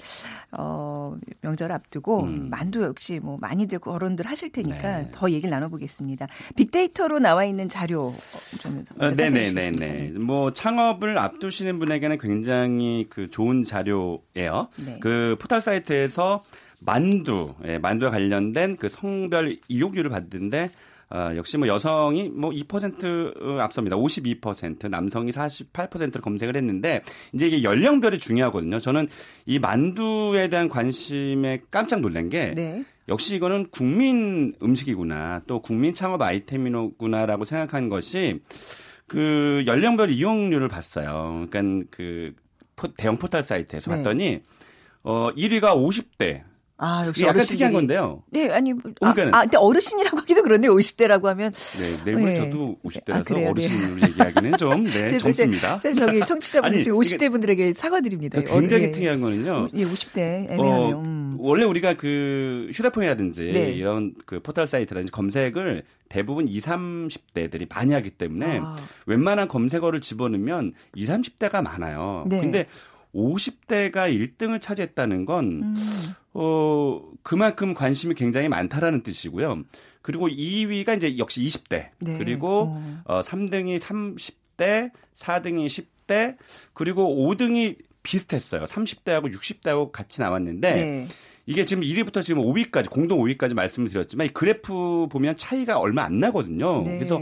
어 0.58 1.16
명절 1.42 1.72
앞두고 1.72 2.24
음. 2.24 2.50
만두 2.50 2.84
역시 2.84 3.20
뭐 3.20 3.38
많이들 3.42 3.80
거론들 3.80 4.26
하실 4.26 4.52
테니까 4.52 4.98
네. 5.00 5.10
더 5.12 5.30
얘기를 5.30 5.50
나눠보겠습니다. 5.50 6.28
빅데이터로 6.56 7.20
나와 7.20 7.44
있는 7.46 7.68
자료 7.68 8.14
좀 8.62 8.72
어, 8.72 8.76
먼저 8.76 9.16
설명해 9.16 9.30
네네네네. 9.52 9.72
주시겠습니까? 9.72 10.20
뭐 10.20 10.54
창업을 10.54 11.18
앞두시는 11.18 11.80
분에게는 11.80 12.18
굉장히 12.20 13.08
그 13.10 13.30
좋은 13.30 13.64
자료예요. 13.64 14.70
네. 14.86 14.98
그 15.02 15.36
포털 15.40 15.62
사이트에서 15.62 16.44
만두, 16.80 17.56
예, 17.66 17.78
만두와 17.80 18.12
관련된 18.12 18.78
그 18.78 18.90
성별 18.90 19.58
이용률을 19.68 20.10
봤는데 20.12 20.70
어, 21.10 21.30
역시 21.36 21.58
뭐 21.58 21.68
여성이 21.68 22.30
뭐 22.30 22.50
2% 22.52 23.60
앞섭니다. 23.60 23.96
52%, 23.96 24.90
남성이 24.90 25.32
48%를 25.32 26.22
검색을 26.22 26.56
했는데 26.56 27.02
이제 27.34 27.48
이게 27.48 27.64
연령별이 27.64 28.18
중요하거든요. 28.18 28.80
저는 28.80 29.08
이 29.46 29.60
만두에 29.60 30.50
대한 30.50 30.68
관심에 30.68 31.62
깜짝 31.70 32.02
놀란 32.02 32.30
게 32.30 32.54
네. 32.56 32.84
역시 33.08 33.36
이거는 33.36 33.68
국민 33.70 34.54
음식이구나 34.64 35.44
또 35.46 35.62
국민 35.62 35.94
창업 35.94 36.22
아이템이구나라고 36.24 37.46
생각한 37.46 37.90
것이 37.90 38.42
그 39.08 39.64
연령별 39.68 40.10
이용률을 40.10 40.68
봤어요. 40.68 41.46
그러니까 41.52 41.88
그 41.92 42.34
포- 42.76 42.92
대형 42.94 43.18
포털 43.18 43.44
사이트에서 43.44 43.92
네. 43.92 43.98
봤더니 43.98 44.42
어 45.04 45.30
1위가 45.36 45.76
50대. 45.76 46.42
아, 46.78 47.06
역시 47.08 47.22
이게 47.22 47.28
약간 47.30 47.42
어르신들이- 47.42 47.48
특이한 47.48 47.74
건데요. 47.74 48.24
네, 48.32 48.50
아니, 48.50 48.74
뭐, 48.74 48.82
아, 49.02 49.14
그러니까는- 49.14 49.34
아, 49.34 49.42
근데 49.44 49.58
어르신이라고 49.58 50.18
하기도 50.18 50.44
그런데 50.44 50.68
50대라고 50.68 51.24
하면. 51.26 51.54
네, 51.54 52.04
내일 52.04 52.18
네. 52.26 52.36
저도 52.36 52.78
50대라서 52.84 53.32
아? 53.32 53.34
네. 53.36 53.48
어르신으로 53.48 54.02
얘기하기는 54.10 54.58
좀 54.58 54.84
네, 54.84 55.08
제- 55.08 55.18
젊습니다. 55.18 55.80
제- 55.80 55.94
제 55.94 56.00
저기 56.06 56.20
청취자분들 56.26 56.84
지금 56.84 57.02
이게- 57.02 57.16
50대 57.18 57.32
분들에게 57.32 57.74
사과드립니다. 57.74 58.42
굉장히 58.42 58.86
어, 58.86 58.88
예. 58.88 58.92
특이한 58.92 59.22
거는요. 59.22 59.70
예, 59.74 59.84
50대 59.86 60.18
애매하네요. 60.52 60.98
어, 60.98 61.02
음. 61.02 61.38
원래 61.40 61.64
우리가 61.64 61.94
그 61.96 62.70
휴대폰이라든지 62.74 63.52
네. 63.54 63.72
이런 63.72 64.14
그 64.26 64.42
포털 64.42 64.68
사이트라든지 64.68 65.12
검색을 65.12 65.84
대부분 66.10 66.48
20, 66.48 66.70
30대들이 66.70 67.68
많이 67.74 67.94
하기 67.94 68.12
때문에 68.12 68.60
아. 68.62 68.76
웬만한 69.06 69.48
검색어를 69.48 70.02
집어넣으면 70.02 70.74
20, 70.96 71.10
30대가 71.40 71.62
많아요. 71.64 72.26
네. 72.28 72.42
근데 72.42 72.66
50대가 73.16 74.12
1등을 74.14 74.62
차지했다는 74.62 75.26
건 75.26 75.46
음. 75.64 75.76
어, 76.34 77.02
그만큼 77.24 77.74
관심이 77.74 78.14
굉장히 78.14 78.50
많다라는 78.50 79.02
뜻이고요. 79.04 79.64
그리고 80.02 80.28
2위가 80.28 80.98
이제 80.98 81.18
역시 81.18 81.42
20대. 81.42 81.90
네. 82.00 82.18
그리고 82.18 82.76
어. 82.78 83.02
어, 83.06 83.22
3등이 83.22 83.80
30대, 83.80 84.92
4등이 85.16 85.66
10대, 85.68 86.38
그리고 86.74 87.16
5등이 87.16 87.78
비슷했어요. 88.04 88.66
30대하고 88.66 89.34
60대하고 89.34 89.92
같이 89.92 90.22
나왔는데 90.22 90.72
네. 90.72 91.08
이게 91.48 91.66
지금 91.66 91.84
1위부터 91.84 92.22
지금 92.22 92.42
5위까지 92.44 92.90
공동 92.90 93.20
5위까지 93.20 93.54
말씀을 93.54 93.90
드렸지만 93.90 94.28
이 94.28 94.30
그래프 94.30 95.08
보면 95.10 95.38
차이가 95.38 95.80
얼마 95.80 96.04
안 96.04 96.20
나거든요. 96.20 96.84
네. 96.84 96.96
그래서 96.96 97.22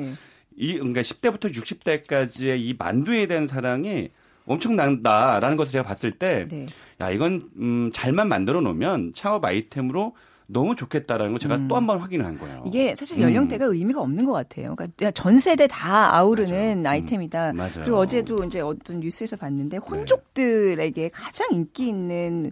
이 0.56 0.74
그러니까 0.74 1.02
10대부터 1.02 1.54
60대까지의 1.54 2.60
이 2.60 2.76
만두에 2.78 3.28
대한 3.28 3.48
사랑이 3.48 4.10
엄청난다라는 4.46 5.58
것을 5.58 5.72
제가 5.72 5.84
봤을 5.84 6.12
때 6.12 6.48
네. 6.50 6.68
야, 7.02 7.10
이건 7.10 7.50
음, 7.58 7.92
잘만 7.94 8.28
만들어 8.28 8.62
놓으면 8.62 9.14
창업 9.16 9.46
아이템으로 9.46 10.16
너무 10.46 10.76
좋겠다라는 10.76 11.32
걸 11.32 11.40
제가 11.40 11.68
또한 11.68 11.88
번 11.88 12.00
확인을 12.00 12.26
한 12.26 12.38
거예요. 12.38 12.62
음. 12.64 12.68
이게 12.68 12.96
사실 12.96 13.18
음. 13.18 13.24
연령대가 13.24 13.66
의미가 13.66 14.02
없는 14.02 14.26
것 14.26 14.34
같아요. 14.34 14.76
그러니까 14.76 15.12
전 15.12 15.40
세대 15.40 15.68
다 15.68 16.16
아우르는 16.16 16.84
맞아요. 16.84 16.94
아이템이다. 16.94 17.52
음, 17.52 17.56
맞아요. 17.58 17.72
그리고 17.76 17.98
어제도 17.98 18.44
이제 18.44 18.60
어떤 18.60 19.00
뉴스에서 19.00 19.38
봤는데 19.38 19.78
혼족들에게 19.78 21.10
가장 21.10 21.48
인기 21.52 21.88
있는 21.88 22.52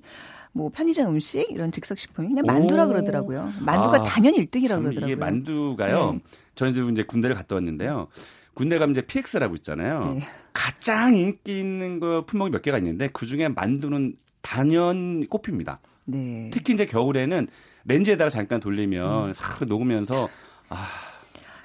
뭐 0.54 0.70
편의점 0.70 1.08
음식 1.08 1.50
이런 1.52 1.72
즉석 1.72 2.00
식품이 2.00 2.30
그냥 2.30 2.46
만두라 2.46 2.86
오. 2.86 2.88
그러더라고요. 2.88 3.54
만두가 3.60 3.98
아, 3.98 4.04
단연히 4.04 4.46
1등이라고 4.46 4.68
참 4.68 4.84
그러더라고요. 4.84 5.06
이게 5.08 5.16
만두가요. 5.16 6.14
네. 6.14 6.20
저는 6.56 6.92
이제 6.92 7.04
군대를 7.04 7.36
갔다 7.36 7.56
왔는데요. 7.56 8.08
군대 8.54 8.78
가면 8.78 8.92
이제 8.92 9.02
PX라고 9.02 9.56
있잖아요. 9.56 10.14
네. 10.14 10.22
가장 10.54 11.16
인기 11.16 11.60
있는 11.60 12.00
거 12.00 12.26
품목이 12.26 12.52
몇 12.52 12.62
개가 12.62 12.78
있는데 12.78 13.08
그 13.12 13.26
중에 13.26 13.48
만두는 13.48 14.16
단연 14.42 15.26
꼽힙니다. 15.28 15.80
네. 16.06 16.50
특히 16.52 16.74
이제 16.74 16.86
겨울에는 16.86 17.48
렌즈에다가 17.86 18.30
잠깐 18.30 18.60
돌리면 18.60 19.30
음. 19.30 19.34
싹 19.34 19.64
녹으면서 19.66 20.28
아 20.70 20.88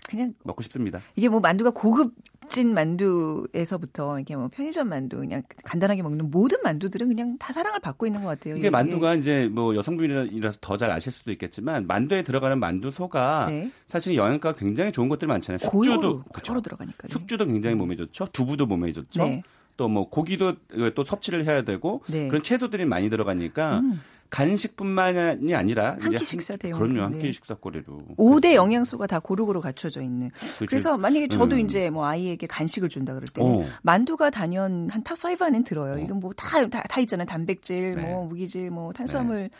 그냥 0.08 0.34
먹고 0.44 0.62
싶습니다. 0.62 1.00
이게 1.16 1.28
뭐 1.28 1.40
만두가 1.40 1.70
고급 1.70 2.14
진 2.48 2.74
만두에서부터 2.74 4.18
이렇게 4.18 4.36
뭐 4.36 4.48
편의점 4.48 4.88
만두 4.88 5.18
그냥 5.18 5.42
간단하게 5.64 6.02
먹는 6.02 6.30
모든 6.30 6.58
만두들은 6.62 7.08
그냥 7.08 7.36
다 7.38 7.52
사랑을 7.52 7.80
받고 7.80 8.06
있는 8.06 8.22
것 8.22 8.28
같아요. 8.28 8.56
이게 8.56 8.70
만두가 8.70 9.14
이제 9.14 9.48
뭐 9.52 9.74
여성분이라서 9.74 10.58
더 10.60 10.76
잘 10.76 10.90
아실 10.90 11.10
수도 11.10 11.32
있겠지만 11.32 11.86
만두에 11.86 12.22
들어가는 12.22 12.58
만두소가 12.58 13.46
네. 13.48 13.70
사실 13.86 14.14
영양가가 14.14 14.58
굉장히 14.58 14.92
좋은 14.92 15.08
것들이 15.08 15.26
많잖아요. 15.26 15.58
숙주도 15.58 16.22
골고루 16.24 16.24
네. 16.56 16.62
들어가니까. 16.62 17.08
숙주도 17.10 17.46
굉장히 17.46 17.76
몸에 17.76 17.96
좋죠. 17.96 18.26
두부도 18.32 18.66
몸에 18.66 18.92
좋죠. 18.92 19.24
네. 19.24 19.42
또뭐 19.78 20.08
고기도 20.10 20.54
또 20.94 21.04
섭취를 21.04 21.44
해야 21.44 21.62
되고 21.62 22.02
네. 22.08 22.28
그런 22.28 22.42
채소들이 22.42 22.84
많이 22.84 23.08
들어가니까 23.10 23.78
음. 23.80 24.00
간식뿐만이 24.30 25.54
아니라 25.54 25.96
한 26.00 26.12
끼 26.16 26.24
식사 26.24 26.56
대용. 26.56 26.78
그럼요 26.78 27.02
한끼 27.02 27.26
네. 27.26 27.32
식사거리로 27.32 28.02
5대 28.16 28.54
영양소가 28.54 29.06
다 29.06 29.18
고루고루 29.20 29.60
갖춰져 29.60 30.02
있는. 30.02 30.30
그렇죠. 30.30 30.66
그래서 30.66 30.98
만약에 30.98 31.28
저도 31.28 31.56
음. 31.56 31.60
이제 31.60 31.90
뭐 31.90 32.06
아이에게 32.06 32.46
간식을 32.46 32.88
준다 32.88 33.14
그럴 33.14 33.26
때는 33.28 33.50
어. 33.50 33.66
만두가 33.82 34.30
단연 34.30 34.88
한 34.90 35.02
탑 35.02 35.18
5 35.24 35.44
안에 35.44 35.62
들어요. 35.64 35.94
어. 35.94 35.98
이건 35.98 36.20
뭐다다 36.20 37.00
있잖아요. 37.00 37.26
단백질, 37.26 37.94
네. 37.94 38.02
뭐 38.02 38.24
무기질, 38.26 38.70
뭐 38.70 38.92
탄수화물, 38.92 39.50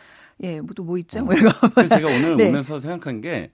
예, 0.43 0.59
뭐 0.61 0.73
또 0.75 0.83
뭐 0.83 0.97
있죠? 0.97 1.23
뭐 1.23 1.33
어. 1.33 1.37
이거. 1.37 1.49
그래서 1.73 1.95
제가 1.95 2.07
오늘 2.07 2.35
네. 2.37 2.49
오면서 2.49 2.79
생각한 2.79 3.21
게 3.21 3.51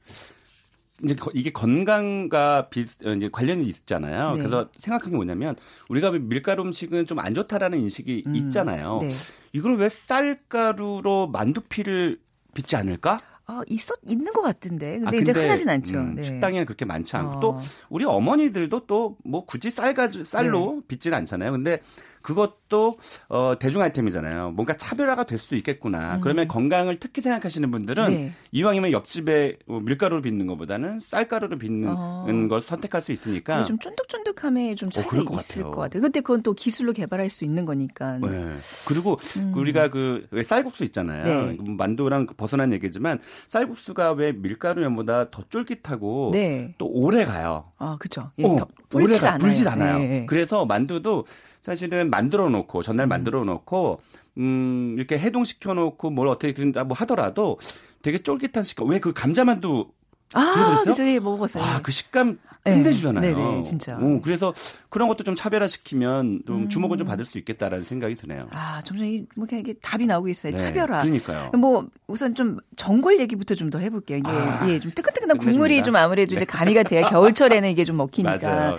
이제 1.03 1.15
거- 1.15 1.32
이게 1.34 1.51
건강과 1.51 2.69
비, 2.69 2.86
어, 3.06 3.10
이제 3.13 3.29
관련이 3.32 3.63
있잖아요. 3.63 4.32
네. 4.34 4.38
그래서 4.38 4.69
생각한 4.77 5.10
게 5.12 5.15
뭐냐면 5.15 5.56
우리가 5.89 6.12
밀가루 6.12 6.62
음식은 6.63 7.06
좀 7.08 7.19
안 7.19 7.34
좋다라는 7.34 7.79
인식이 7.79 8.23
음, 8.27 8.36
있잖아요. 8.36 8.99
네. 9.01 9.10
이걸 9.53 9.77
왜 9.77 9.89
쌀가루로 9.89 11.27
만두피를 11.27 12.19
빚지 12.53 12.75
않을까? 12.75 13.19
아, 13.45 13.62
있었 13.67 13.97
있는 14.10 14.32
것 14.32 14.41
같은데. 14.41 14.99
근데 14.99 15.17
아, 15.17 15.19
이제 15.19 15.34
근데, 15.34 15.45
흔하진 15.45 15.69
않죠. 15.69 15.97
음, 15.97 16.15
네. 16.15 16.23
식당에는 16.23 16.65
그렇게 16.65 16.86
많지 16.86 17.15
않고 17.17 17.32
어. 17.36 17.39
또 17.39 17.60
우리 17.89 18.06
어머니들도 18.06 18.86
또 18.88 19.17
뭐 19.25 19.45
굳이 19.45 19.69
쌀 19.69 19.93
가지 19.93 20.23
쌀로 20.23 20.75
네. 20.82 20.88
빚지는 20.88 21.17
않잖아요. 21.19 21.51
근데 21.51 21.82
그것도 22.23 22.97
어 23.29 23.53
대중 23.59 23.81
아이템이잖아요. 23.81 24.51
뭔가 24.51 24.75
차별화가 24.75 25.25
될 25.25 25.38
수도 25.38 25.55
있겠구나. 25.55 26.19
그러면 26.21 26.47
건강을 26.47 26.97
특히 26.97 27.21
생각하시는 27.21 27.69
분들은 27.69 28.05
음. 28.05 28.09
네. 28.09 28.33
이왕이면 28.51 28.91
옆집에 28.91 29.57
뭐 29.67 29.79
밀가루를 29.79 30.23
빚는 30.23 30.47
것보다는 30.47 30.99
쌀가루를 31.01 31.59
빚는 31.59 31.93
어. 31.95 32.25
걸 32.49 32.62
선택할 32.62 33.01
수 33.01 33.12
있으니까. 33.12 33.65
좀 33.65 33.77
쫀득쫀득함에 33.77 34.73
좀 34.75 34.89
차이가 34.89 35.19
어, 35.19 35.23
것 35.25 35.36
있을 35.36 35.63
같아요. 35.63 35.71
것 35.75 35.81
같아요. 35.81 36.01
근데 36.01 36.21
그건 36.21 36.41
또 36.41 36.53
기술로 36.53 36.93
개발할 36.93 37.29
수 37.29 37.45
있는 37.45 37.65
거니까. 37.65 38.17
네. 38.17 38.55
그리고 38.88 39.19
우리가 39.55 39.89
그 39.89 40.23
왜 40.31 40.43
쌀국수 40.43 40.83
있잖아요. 40.86 41.23
음. 41.23 41.47
네. 41.49 41.57
뭐 41.59 41.75
만두랑 41.75 42.27
벗어난 42.38 42.71
얘기지만 42.71 43.19
쌀국수가 43.47 44.13
왜 44.13 44.31
밀가루면보다 44.31 45.29
더 45.31 45.43
쫄깃하고 45.49 46.31
네. 46.33 46.73
또 46.77 46.88
오래 46.88 47.25
가요. 47.25 47.71
아, 47.77 47.97
그죠. 47.99 48.31
예, 48.39 48.45
어, 48.45 48.55
더 48.55 48.67
불질 48.89 49.09
오래가 49.12 49.27
않아요. 49.33 49.39
불질 49.39 49.67
않아요. 49.69 49.97
네. 49.99 50.25
그래서 50.27 50.65
만두도 50.65 51.25
사실은 51.63 52.10
만들어 52.12 52.49
놓고 52.49 52.80
음. 52.80 52.84
전날 52.84 53.08
만들어 53.08 53.43
놓고 53.45 54.02
음 54.38 54.93
이렇게 54.97 55.17
해동시켜 55.17 55.73
놓고 55.73 56.10
뭘 56.12 56.28
어떻게든 56.28 56.73
뭐 56.86 56.95
하더라도 56.97 57.58
되게 58.04 58.17
쫄깃한 58.19 58.63
식감. 58.63 58.88
왜 58.89 58.99
그 58.99 59.13
감자만두 59.13 59.88
아? 60.36 60.82
그죠. 60.84 61.04
예, 61.06 61.19
먹어봤어요. 61.19 61.63
아, 61.63 61.80
그 61.84 61.91
식감 61.91 62.39
네. 62.65 62.76
끝내주잖아요. 62.78 63.21
네 63.21 63.34
네, 63.58 63.62
진짜. 63.62 63.97
오, 64.02 64.19
그래서 64.19 64.52
그런 64.89 65.08
것도 65.08 65.23
좀 65.23 65.36
차별화시키면 65.36 66.43
좀 66.47 66.63
음. 66.63 66.69
주목을 66.69 66.97
좀 66.97 67.06
받을 67.08 67.23
수 67.26 67.38
있겠다라는 67.38 67.84
생각이 67.86 68.15
드네요. 68.15 68.47
아, 68.52 68.82
점점 68.84 69.06
이, 69.06 69.26
뭐, 69.36 69.45
그냥 69.45 69.60
이게 69.62 69.73
답이 69.73 70.08
나오고 70.08 70.30
있어요. 70.30 70.52
네, 70.54 70.58
차별화. 70.58 71.04
그러니까요. 71.04 71.52
뭐, 71.60 71.88
우선 72.08 72.34
좀 72.34 72.58
전골 72.78 73.19
얘기부터 73.19 73.54
좀 73.56 73.69
더 73.69 73.78
해볼게요. 73.80 74.17
이게, 74.19 74.30
아, 74.30 74.67
예, 74.69 74.80
좀 74.80 74.91
뜨끈뜨끈한 74.91 75.38
끝내줍니다. 75.38 75.52
국물이 75.52 75.84
좀 75.84 75.95
아무래도 75.97 76.34
이제 76.36 76.45
가미가 76.45 76.84
돼야 76.84 77.06
겨울철에는 77.08 77.69
이게 77.69 77.84
좀 77.86 77.97
먹히니까. 77.97 78.38
맞아요. 78.41 78.78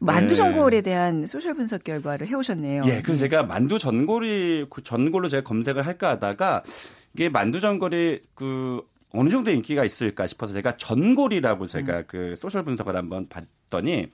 만두 0.00 0.28
네. 0.28 0.34
전골에 0.34 0.80
대한 0.80 1.26
소셜 1.26 1.54
분석 1.54 1.84
결과를 1.84 2.26
해오셨네요. 2.26 2.84
예, 2.86 3.02
그래서 3.02 3.20
제가 3.20 3.42
만두 3.42 3.78
전골이 3.78 4.66
그 4.70 4.82
전골로 4.82 5.28
제가 5.28 5.44
검색을 5.44 5.86
할까 5.86 6.10
하다가 6.10 6.62
이게 7.14 7.28
만두 7.28 7.60
전골이 7.60 8.22
그 8.34 8.80
어느 9.12 9.28
정도 9.28 9.50
인기가 9.50 9.84
있을까 9.84 10.26
싶어서 10.26 10.54
제가 10.54 10.76
전골이라고 10.76 11.66
제가 11.66 11.98
음. 11.98 12.04
그 12.06 12.34
소셜 12.36 12.64
분석을 12.64 12.96
한번 12.96 13.28
봤더니 13.28 14.08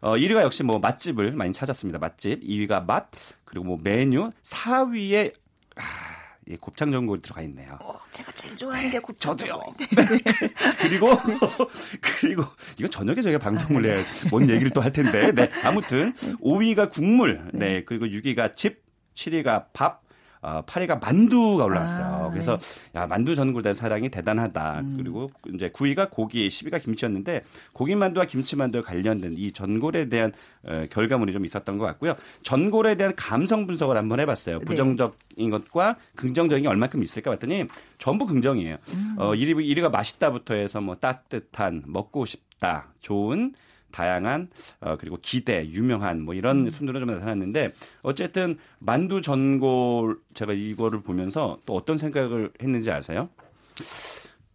어 0.00 0.12
1위가 0.12 0.42
역시 0.42 0.62
뭐 0.62 0.78
맛집을 0.78 1.32
많이 1.32 1.52
찾았습니다. 1.52 1.98
맛집. 1.98 2.42
2위가 2.42 2.86
맛 2.86 3.08
그리고 3.44 3.66
뭐 3.66 3.78
메뉴 3.82 4.30
4위에 4.42 5.34
아, 5.76 5.82
예, 6.48 6.56
곱창 6.56 6.92
전골이 6.92 7.22
들어가 7.22 7.42
있네요. 7.42 7.76
어, 7.82 7.98
제가 8.12 8.30
제일 8.32 8.56
좋아하는 8.56 8.88
게 8.90 8.98
곱창. 9.00 9.36
저도요. 9.36 9.60
그리고 10.80 11.10
그리고 12.00 12.44
이거 12.78 12.88
저녁에 12.88 13.20
저희가 13.20 13.38
방송을 13.40 13.84
해야 13.84 14.04
뭔 14.30 14.48
얘기를 14.48 14.70
또 14.70 14.80
할 14.80 14.92
텐데. 14.92 15.32
네. 15.32 15.50
아무튼 15.64 16.12
5위가 16.14 16.90
국물. 16.90 17.50
네. 17.52 17.82
그리고 17.84 18.06
6위가 18.06 18.54
집, 18.54 18.80
7위가 19.14 19.66
밥, 19.72 20.02
어, 20.46 20.62
8위가 20.64 21.00
만두가 21.02 21.64
올라왔어요. 21.64 22.04
아, 22.04 22.30
그래서 22.30 22.56
야, 22.94 23.04
만두 23.04 23.34
전골에 23.34 23.64
대한 23.64 23.74
사랑이 23.74 24.08
대단하다. 24.08 24.84
그리고 24.96 25.26
이제 25.52 25.70
9위가 25.70 26.08
고기, 26.08 26.48
10위가 26.48 26.80
김치였는데 26.80 27.42
고기 27.72 27.96
만두와 27.96 28.26
김치 28.26 28.54
만두와 28.54 28.84
관련된 28.84 29.34
이 29.36 29.50
전골에 29.50 30.08
대한 30.08 30.32
어, 30.62 30.86
결과물이 30.88 31.32
좀 31.32 31.44
있었던 31.44 31.78
것 31.78 31.84
같고요. 31.86 32.14
전골에 32.44 32.94
대한 32.94 33.16
감성 33.16 33.66
분석을 33.66 33.96
한번 33.96 34.20
해봤어요. 34.20 34.60
네. 34.60 34.64
부정적인 34.64 35.50
것과 35.50 35.96
긍정적인 36.14 36.62
게 36.62 36.68
얼마큼 36.68 37.02
있을까 37.02 37.32
봤더니 37.32 37.64
전부 37.98 38.24
긍정이에요. 38.26 38.76
어, 39.16 39.32
1위, 39.32 39.68
1위가 39.74 39.90
맛있다부터 39.90 40.54
해서 40.54 40.80
뭐 40.80 40.94
따뜻한, 40.94 41.82
먹고 41.86 42.24
싶다, 42.24 42.86
좋은, 43.00 43.52
다양한 43.90 44.48
어 44.80 44.96
그리고 44.98 45.18
기대 45.22 45.66
유명한 45.68 46.22
뭐 46.22 46.34
이런 46.34 46.70
순으로 46.70 46.98
좀 47.00 47.10
나타났는데 47.10 47.72
어쨌든 48.02 48.58
만두 48.78 49.22
전골 49.22 50.18
제가 50.34 50.52
이거를 50.52 51.00
보면서 51.00 51.58
또 51.66 51.74
어떤 51.74 51.98
생각을 51.98 52.50
했는지 52.62 52.90
아세요? 52.90 53.28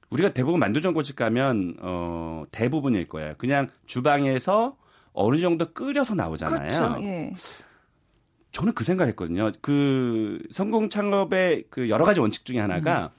우리가 0.09 0.29
대부분 0.33 0.59
만두 0.59 0.81
전골집 0.81 1.15
가면 1.15 1.77
어 1.79 2.43
대부분일 2.51 3.07
거예요. 3.07 3.35
그냥 3.37 3.67
주방에서 3.85 4.77
어느 5.13 5.37
정도 5.37 5.73
끓여서 5.73 6.15
나오잖아요. 6.15 6.69
그렇죠. 6.69 7.03
예. 7.03 7.33
저는 8.51 8.73
그 8.73 8.83
생각했거든요. 8.83 9.51
그 9.61 10.41
성공 10.51 10.89
창업의 10.89 11.65
그 11.69 11.89
여러 11.89 12.03
가지 12.03 12.19
원칙 12.19 12.45
중에 12.45 12.59
하나가 12.59 13.11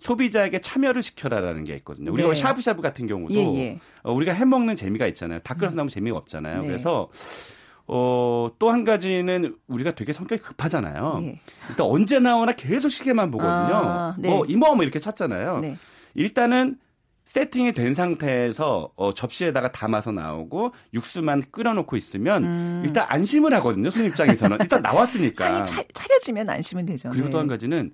소비자에게 0.00 0.60
참여를 0.60 1.02
시켜라라는 1.02 1.64
게 1.64 1.74
있거든요. 1.76 2.12
우리가 2.12 2.28
네. 2.30 2.34
샤브샤브 2.34 2.82
같은 2.82 3.06
경우도 3.06 3.34
예, 3.34 3.40
예. 3.58 3.78
어, 4.02 4.12
우리가 4.12 4.32
해 4.32 4.44
먹는 4.44 4.76
재미가 4.76 5.06
있잖아요. 5.08 5.40
다 5.40 5.54
끓여서 5.54 5.74
나오면 5.76 5.90
재미가 5.90 6.16
없잖아요. 6.16 6.60
네. 6.62 6.66
그래서 6.66 7.08
어, 7.86 8.50
또 8.58 8.70
한 8.70 8.84
가지는 8.84 9.56
우리가 9.66 9.92
되게 9.92 10.12
성격이 10.12 10.42
급하잖아요. 10.42 11.20
예. 11.22 11.40
일단 11.70 11.86
언제 11.86 12.18
나오나 12.20 12.52
계속 12.52 12.90
시계만 12.90 13.30
보거든요. 13.30 13.74
아, 13.74 14.14
네. 14.18 14.28
뭐 14.28 14.44
이모 14.46 14.74
뭐 14.74 14.82
이렇게 14.84 14.98
찾잖아요. 14.98 15.60
네. 15.60 15.76
일단은 16.14 16.76
세팅이 17.24 17.72
된 17.72 17.92
상태에서 17.94 18.90
어, 18.96 19.12
접시에다가 19.12 19.70
담아서 19.72 20.12
나오고 20.12 20.72
육수만 20.94 21.42
끓여놓고 21.50 21.96
있으면 21.96 22.82
일단 22.84 23.04
안심을 23.08 23.52
하거든요. 23.54 23.90
손님 23.90 24.10
입장에서는 24.10 24.58
일단 24.60 24.80
나왔으니까. 24.82 25.46
음. 25.50 25.64
상이 25.64 25.64
차, 25.64 25.82
차려지면 25.92 26.48
안심은 26.48 26.86
되죠. 26.86 27.10
그리고 27.10 27.26
네. 27.26 27.30
또한 27.32 27.46
가지는 27.46 27.92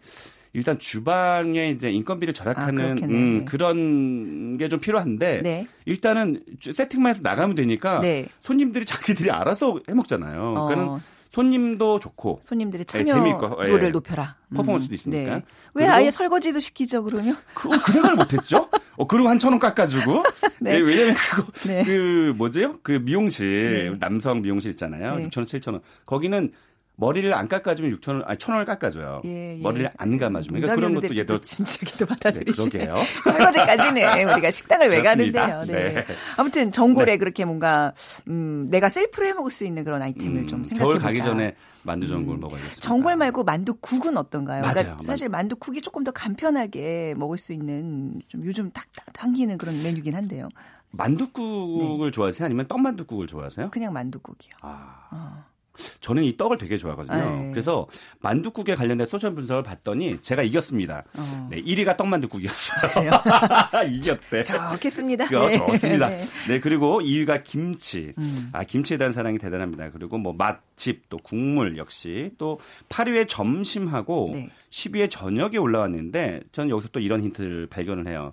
일단 0.55 0.79
주방에 0.79 1.71
이제 1.71 1.90
인건비를 1.90 2.33
절약하는 2.33 2.85
아. 3.03 3.07
음, 3.07 3.38
네. 3.40 3.45
그런 3.45 4.57
게 4.57 4.69
좀 4.69 4.81
필요한데 4.81 5.43
네. 5.43 5.67
일단은 5.85 6.43
세팅만 6.62 7.11
해서 7.11 7.21
나가면 7.23 7.55
되니까 7.57 8.01
네. 8.01 8.27
손님들이 8.40 8.85
자기들이 8.87 9.31
알아서 9.31 9.81
해 9.88 9.95
먹잖아요. 9.95 10.55
어. 10.57 10.67
그러니까는 10.69 11.01
손님도 11.31 11.99
좋고 11.99 12.38
재미있고, 12.87 13.40
참여도를 13.57 13.88
예. 13.88 13.88
높여라. 13.90 14.37
음. 14.51 14.57
퍼포먼스도 14.57 14.95
있으니까. 14.95 15.35
왜 15.35 15.43
그리고- 15.75 15.90
아예 15.93 16.11
설거지도 16.11 16.61
시키죠 16.61 17.03
그러면? 17.03 17.37
그, 17.55 17.69
그 17.69 17.93
생각을 17.93 18.17
못했죠? 18.17 18.69
어, 18.97 19.07
그리고 19.09 19.29
한 19.29 19.38
천 19.38 19.51
원 19.53 19.59
깎아주고. 19.59 20.23
네. 20.61 20.77
예, 20.77 20.79
왜냐면 20.81 21.14
그거, 21.17 21.51
네. 21.67 21.83
그, 21.85 22.33
뭐지요? 22.37 22.79
그 22.85 22.93
미용실, 22.93 23.90
네. 23.90 23.99
남성 23.99 24.40
미용실 24.43 24.71
있잖아요. 24.71 25.17
네. 25.17 25.27
6천 25.29 25.38
원, 25.38 25.47
7천 25.47 25.73
원. 25.73 25.81
거기는 26.07 26.53
머리를 26.96 27.35
안 27.35 27.48
깎아주면 27.48 27.98
6천 27.98 28.09
원, 28.09 28.22
아니, 28.24 28.38
천 28.38 28.52
원을 28.52 28.64
깎아줘요. 28.66 29.22
예, 29.24 29.57
예. 29.57 29.61
머리를 29.61 29.90
안 29.96 30.16
감아주면. 30.16 30.61
그러니까 30.61 30.76
그런 30.76 30.94
것도 30.94 31.24
또 31.26 31.40
진지하게도 31.40 32.07
네, 32.07 32.09
받아들이시네. 32.09 32.70
그러게요. 32.70 33.02
설거지까지는 33.24 34.33
우리가 34.33 34.50
식당을 34.50 34.90
왜 34.90 35.00
그렇습니다. 35.00 35.46
가는데요. 35.48 35.78
네. 35.78 35.94
네. 35.94 36.04
아무튼 36.38 36.70
전골에 36.70 37.16
그렇게 37.16 37.44
뭔가 37.44 37.92
음, 38.28 38.68
내가 38.70 38.88
셀프로 38.88 39.26
해 39.26 39.33
먹을 39.35 39.50
수 39.50 39.66
있는 39.66 39.83
그런 39.83 40.02
아이템을 40.02 40.42
음, 40.42 40.46
좀 40.46 40.64
생각해 40.64 40.85
겨울 40.85 40.94
보자. 40.98 41.07
가기 41.09 41.18
전에 41.22 41.57
만두 41.83 42.07
전골 42.07 42.38
먹어야겠습니다. 42.38 42.80
전골 42.80 43.16
말고 43.16 43.42
만두국은 43.42 44.16
어떤가요? 44.16 44.62
맞아요. 44.62 44.74
그러니까 44.74 45.02
사실 45.02 45.28
만두국이 45.28 45.83
조금 45.83 46.04
더 46.04 46.12
간편하게 46.12 47.14
먹을 47.16 47.38
수 47.38 47.52
있는 47.52 48.22
좀 48.28 48.44
요즘 48.44 48.70
탁탁 48.70 49.12
당기는 49.12 49.59
그런 49.59 49.74
메뉴긴 49.83 50.14
한데요. 50.14 50.48
만두국을 50.92 52.12
좋아하세요? 52.12 52.46
아니면 52.46 52.68
떡만두국을 52.68 53.26
좋아하세요? 53.26 53.70
그냥 53.70 53.92
만두국이요. 53.92 54.52
아. 54.62 55.09
어. 55.11 55.54
저는 56.00 56.22
이 56.22 56.37
떡을 56.37 56.58
되게 56.58 56.78
좋아하거든요. 56.78 57.16
네. 57.16 57.50
그래서 57.52 57.87
만두국에 58.20 58.74
관련된 58.74 59.06
소셜 59.06 59.34
분석을 59.34 59.62
봤더니 59.62 60.20
제가 60.20 60.42
이겼습니다. 60.42 61.04
어. 61.16 61.48
네, 61.50 61.62
1위가 61.62 61.96
떡만두국이었어요. 61.96 62.90
그래요? 62.92 63.10
이겼대. 63.90 64.42
좋겠습니다. 64.42 65.26
네. 65.28 65.58
좋습니다. 65.58 66.08
네. 66.08 66.18
네, 66.48 66.60
그리고 66.60 67.00
2위가 67.00 67.42
김치. 67.44 68.12
음. 68.18 68.50
아, 68.52 68.64
김치에 68.64 68.96
대한 68.96 69.12
사랑이 69.12 69.38
대단합니다. 69.38 69.90
그리고 69.90 70.18
뭐 70.18 70.32
맛집, 70.32 71.08
또 71.08 71.16
국물 71.18 71.76
역시 71.76 72.30
또 72.38 72.60
8위에 72.88 73.28
점심하고 73.28 74.30
네. 74.32 74.50
10위에 74.70 75.10
저녁이 75.10 75.58
올라왔는데 75.58 76.40
저는 76.52 76.70
여기서 76.70 76.88
또 76.92 77.00
이런 77.00 77.22
힌트를 77.22 77.66
발견을 77.68 78.08
해요. 78.08 78.32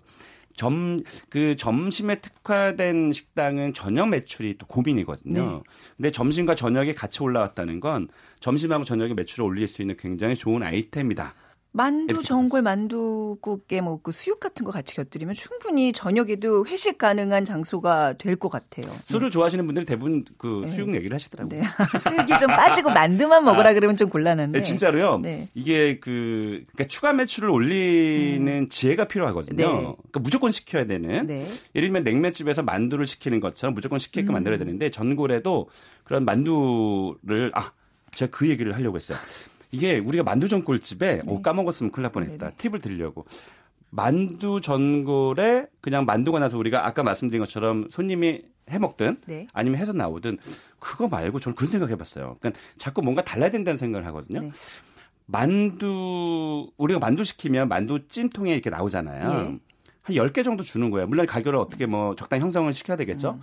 점, 0.56 1.04
그 1.30 1.56
점심에 1.56 2.16
특화된 2.16 3.12
식당은 3.12 3.74
저녁 3.74 4.10
매출이 4.10 4.58
또 4.58 4.66
고민이거든요. 4.68 5.42
네. 5.44 5.62
근데 5.98 6.12
점심과 6.12 6.56
저녁이 6.56 6.94
같이 6.94 7.22
올라왔다는 7.24 7.80
건 7.80 8.08
점심하고 8.40 8.84
저녁에 8.84 9.14
매출을 9.14 9.46
올릴 9.46 9.68
수 9.68 9.82
있는 9.82 9.96
굉장히 9.98 10.36
좋은 10.36 10.64
아이템이다. 10.64 11.34
만두 11.74 12.22
전골 12.22 12.62
만두국에 12.64 13.80
뭐 13.80 14.02
그 14.04 14.12
수육 14.12 14.40
같은 14.40 14.66
거 14.66 14.72
같이 14.72 14.96
곁들이면 14.96 15.36
충분히 15.36 15.94
저녁에도 15.94 16.66
회식 16.66 16.98
가능한 16.98 17.46
장소가 17.46 18.14
될 18.18 18.36
것 18.36 18.50
같아요. 18.50 18.86
술을 19.06 19.30
좋아하시는 19.30 19.64
분들이 19.66 19.86
대부분 19.86 20.26
그 20.38 20.64
네. 20.66 20.74
수육 20.74 20.94
얘기를 20.96 21.14
하시더라고요. 21.14 21.62
네. 21.62 21.68
수육이 22.10 22.40
좀 22.40 22.48
빠지고 22.50 22.90
만두만 22.90 23.46
먹으라 23.46 23.74
그러면 23.74 23.96
좀 23.96 24.10
곤란한데. 24.10 24.58
네, 24.58 24.62
진짜로요. 24.64 25.20
네. 25.20 25.48
이게 25.54 26.00
그 26.00 26.64
그러니까 26.74 26.84
추가 26.86 27.14
매출을 27.14 27.50
올리는 27.50 28.70
지혜가 28.70 29.06
필요하거든요. 29.06 29.56
네. 29.58 29.72
그러니까 29.82 30.20
무조건 30.20 30.52
시켜야 30.52 30.86
되는. 30.86 31.28
네. 31.28 31.46
예를 31.76 31.90
들면 31.90 32.04
냉면집에서 32.04 32.64
만두를 32.64 33.06
시키는 33.06 33.40
것처럼 33.40 33.76
무조건 33.76 34.00
시키게끔 34.00 34.32
음. 34.32 34.34
만들어야 34.34 34.58
되는데 34.58 34.90
전골에도 34.90 35.70
그런 36.04 36.26
만두를 36.26 37.52
아 37.54 37.72
제가 38.16 38.32
그 38.36 38.50
얘기를 38.50 38.74
하려고 38.76 38.98
했어요. 38.98 39.18
이게 39.72 40.00
우리가 40.00 40.24
만두 40.24 40.48
전골집에 40.48 41.22
오 41.26 41.42
까먹었으면 41.42 41.92
큰일 41.92 42.04
날 42.04 42.12
뻔했다. 42.12 42.34
네. 42.34 42.38
네네. 42.38 42.56
팁을 42.58 42.80
드리려고. 42.80 43.26
만두 43.90 44.62
전골에 44.62 45.68
그냥 45.82 46.06
만두가 46.06 46.40
나서 46.40 46.58
우리가 46.58 46.86
아까 46.86 47.04
말씀드린 47.04 47.42
것처럼 47.42 47.88
손님이 47.90 48.44
해 48.70 48.80
먹든 48.80 49.18
네. 49.26 49.48
아니면 49.54 49.80
해서 49.80 49.92
나오든 49.92 50.38
그거 50.80 51.08
말고 51.08 51.40
저는 51.40 51.56
그런 51.56 51.70
생각 51.70 51.90
해봤어요. 51.90 52.38
그러니까 52.40 52.60
자꾸 52.78 53.02
뭔가 53.02 53.22
달라야 53.24 53.50
된다는 53.50 53.78
생각을 53.78 54.06
하거든요. 54.08 54.42
네. 54.42 54.52
만두 55.26 56.70
우리가 56.78 57.00
만두 57.00 57.24
시키면 57.24 57.68
만두 57.68 58.08
찜통에 58.08 58.54
이렇게 58.54 58.70
나오잖아요. 58.70 59.30
예. 59.30 59.60
한 60.04 60.16
10개 60.16 60.44
정도 60.44 60.64
주는 60.64 60.90
거예요. 60.90 61.08
물론 61.08 61.26
가격을 61.26 61.58
어떻게 61.58 61.86
뭐 61.86 62.16
적당히 62.16 62.42
형성을 62.42 62.72
시켜야 62.74 62.98
되겠죠. 62.98 63.32
음. 63.32 63.42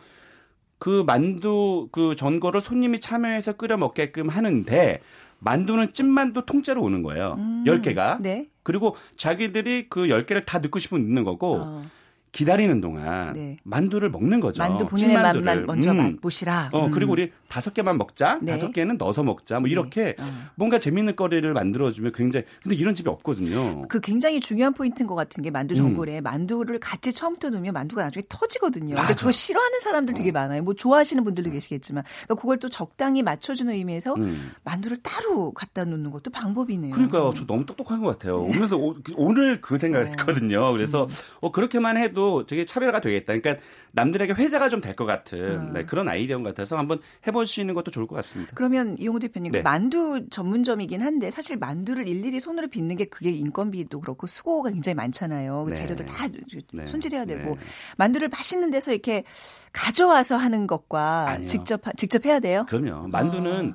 그 0.79 1.03
만두 1.07 1.88
그 1.93 2.14
전골을 2.17 2.61
손님이 2.61 3.01
참여해서 3.01 3.55
끓여 3.55 3.77
먹게끔 3.77 4.29
하는데 4.29 5.01
만두는 5.40 5.92
찐만두 5.92 6.46
통째로 6.46 6.83
오는 6.83 7.03
거예요. 7.03 7.37
음. 7.38 7.64
10개가. 7.66 8.20
네. 8.20 8.48
그리고 8.62 8.96
자기들이 9.16 9.88
그 9.88 10.07
10개를 10.07 10.44
다 10.44 10.59
넣고 10.59 10.79
싶으면 10.79 11.07
넣는 11.07 11.24
거고 11.24 11.57
어. 11.61 11.85
기다리는 12.33 12.81
동안 12.81 13.33
네. 13.33 13.57
만두를 13.64 14.11
먹는 14.11 14.41
거죠. 14.41 14.62
만두 14.62 14.87
본인의. 14.87 15.17
맛만 15.17 15.67
먼저 15.67 15.93
음. 15.93 15.97
맛보시라. 15.97 16.71
어 16.73 16.87
음. 16.87 16.91
그리고 16.91 17.12
우리 17.12 17.33
다섯 17.49 17.73
개만 17.75 17.99
먹자. 17.99 18.38
네. 18.43 18.53
다섯 18.53 18.73
개는 18.73 18.99
넣어서 18.99 19.23
먹자. 19.23 19.61
뭐 19.61 19.69
이렇게 19.69 20.14
어. 20.19 20.25
뭔가 20.55 20.79
재밌는 20.79 21.17
거리를 21.17 21.51
만들어주면 21.53 22.12
굉장히 22.12 22.45
근데 22.62 22.77
이런 22.77 22.95
집이 22.95 23.09
없거든요. 23.09 23.88
그 23.88 24.01
굉장히 24.01 24.41
중요한 24.41 24.75
포인트인 24.75 25.07
것 25.07 25.14
같은 25.14 25.43
게 25.43 25.51
음. 25.51 25.53
만두 25.53 25.75
전골에 25.75 26.21
만두를 26.21 26.79
같이 26.81 27.12
처음부터 27.12 27.51
넣으면 27.51 27.73
만두가 27.73 28.05
나중에 28.05 28.23
터지거든요. 28.29 28.95
근데 28.95 29.01
맞아. 29.01 29.14
그거 29.14 29.33
싫어하는 29.33 29.81
사람들 29.81 30.14
되게 30.14 30.31
많아요. 30.31 30.62
뭐 30.62 30.75
좋아하시는 30.75 31.25
분들도 31.25 31.51
계시겠지만 31.51 32.05
그러니까 32.25 32.35
그걸 32.35 32.59
또 32.59 32.69
적당히 32.69 33.23
맞춰주는 33.23 33.73
의미에서 33.73 34.14
음. 34.14 34.53
만두를 34.64 34.99
따로 34.99 35.53
갖다 35.53 35.85
놓는 35.85 36.11
것도 36.11 36.31
방법이네요. 36.31 36.93
그러니까요. 36.93 37.33
저 37.35 37.47
너무 37.47 37.64
똑똑한 37.64 38.03
것 38.03 38.19
같아요. 38.19 38.43
오면서 38.43 38.77
오, 38.77 39.33
늘그 39.33 39.79
생각을 39.79 40.07
어. 40.07 40.09
했거든요. 40.11 40.73
그래서 40.73 41.05
음. 41.05 41.09
어, 41.41 41.53
그렇게만 41.53 41.97
해도 41.97 42.17
되게 42.46 42.64
차별화가 42.66 43.00
되겠다. 43.00 43.35
그러니까 43.38 43.62
남들에게 43.92 44.33
회자가 44.35 44.68
좀 44.68 44.81
될 44.81 44.94
것 44.96 45.04
같은 45.07 45.38
음. 45.38 45.72
네, 45.72 45.85
그런 45.85 46.09
아이디어 46.09 46.42
같아서 46.42 46.76
한번 46.78 47.00
해보시는 47.26 47.74
것도 47.74 47.90
좋을 47.90 48.07
것 48.07 48.14
같습니다. 48.16 48.52
그러면 48.54 48.96
이용호 48.98 49.18
대표님 49.18 49.52
네. 49.52 49.62
만두 49.62 50.26
전문점이긴 50.31 51.02
한데 51.02 51.31
사실 51.31 51.57
만두를 51.57 52.07
일일이 52.09 52.40
손으로 52.40 52.68
빚는 52.68 52.96
게 52.96 53.04
그게 53.07 53.31
인건비도 53.31 54.00
그렇고 54.00 54.26
수고가 54.26 54.70
굉장히 54.70 54.94
많잖아요. 54.94 55.64
그 55.64 55.70
네. 55.70 55.74
재료들 55.76 56.07
다 56.07 56.26
네. 56.72 56.87
손질해야 56.87 57.24
되고 57.24 57.54
네. 57.57 57.61
만두를 57.96 58.28
맛있는 58.28 58.70
데서 58.70 58.92
이렇게 58.92 59.24
가져와서 59.72 60.37
하는 60.37 60.66
것과 60.66 61.28
아니요. 61.31 61.48
직접 61.48 61.87
하- 61.87 61.92
직접 61.92 62.24
해야 62.24 62.40
돼요. 62.40 62.64
그럼요. 62.68 63.09
만두는 63.09 63.70
아. 63.70 63.74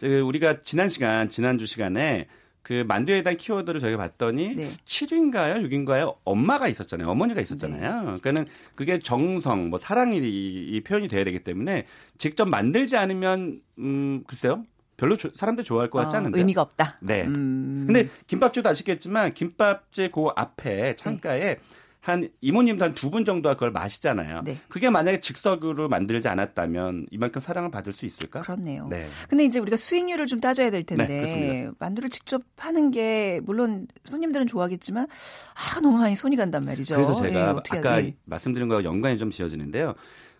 그 0.00 0.20
우리가 0.20 0.62
지난 0.62 0.88
시간 0.88 1.28
지난주 1.28 1.66
시간에 1.66 2.26
그 2.62 2.84
만두에 2.86 3.22
대한 3.22 3.36
키워드를 3.36 3.80
저희가 3.80 3.98
봤더니 3.98 4.54
네. 4.54 4.62
7인가요, 4.62 5.68
6인가요? 5.68 6.16
엄마가 6.24 6.68
있었잖아요. 6.68 7.08
어머니가 7.08 7.40
있었잖아요. 7.40 7.80
네. 7.98 8.04
그러니까는 8.04 8.46
그게 8.76 8.98
정성, 8.98 9.68
뭐 9.68 9.78
사랑이 9.78 10.18
이, 10.18 10.68
이 10.70 10.80
표현이 10.82 11.08
돼야 11.08 11.24
되기 11.24 11.40
때문에 11.40 11.86
직접 12.18 12.48
만들지 12.48 12.96
않으면 12.96 13.60
음 13.78 14.22
글쎄요. 14.26 14.64
별로 14.96 15.16
조- 15.16 15.30
사람들 15.34 15.64
좋아할 15.64 15.90
것 15.90 15.98
같지 16.00 16.14
어, 16.14 16.20
않은데. 16.20 16.38
의미가 16.38 16.62
없다. 16.62 16.98
네. 17.00 17.24
음. 17.26 17.84
근데 17.88 18.08
김밥집도 18.28 18.68
아시겠지만 18.68 19.34
김밥집 19.34 20.12
그 20.12 20.28
앞에 20.36 20.94
창가에 20.94 21.56
한 22.02 22.28
이모님도 22.40 22.84
한 22.84 22.92
두 22.94 23.10
분 23.10 23.24
정도가 23.24 23.54
그걸 23.54 23.70
마시잖아요. 23.70 24.42
네. 24.44 24.56
그게 24.68 24.90
만약에 24.90 25.20
즉석으로 25.20 25.88
만들지 25.88 26.26
않았다면 26.28 27.06
이만큼 27.12 27.40
사랑을 27.40 27.70
받을 27.70 27.92
수 27.92 28.06
있을까? 28.06 28.40
그렇네요. 28.40 28.88
네. 28.88 29.06
근데 29.28 29.44
이제 29.44 29.60
우리가 29.60 29.76
수익률을 29.76 30.26
좀 30.26 30.40
따져야 30.40 30.70
될 30.70 30.82
텐데 30.82 31.06
네. 31.06 31.70
만두를 31.78 32.10
직접 32.10 32.42
하는 32.56 32.90
게 32.90 33.40
물론 33.44 33.86
손님들은 34.04 34.48
좋아하겠지만 34.48 35.06
아 35.06 35.80
너무 35.80 35.98
많이 35.98 36.16
손이 36.16 36.34
간단 36.36 36.64
말이죠. 36.64 36.96
그래서 36.96 37.12
예, 37.24 37.28
제가 37.30 37.52
어떻게 37.52 37.78
아까 37.78 37.96
돼? 38.02 38.16
말씀드린 38.24 38.66
거와 38.68 38.82
연관이 38.84 39.16
좀 39.16 39.30
지어지는데요. 39.30 39.94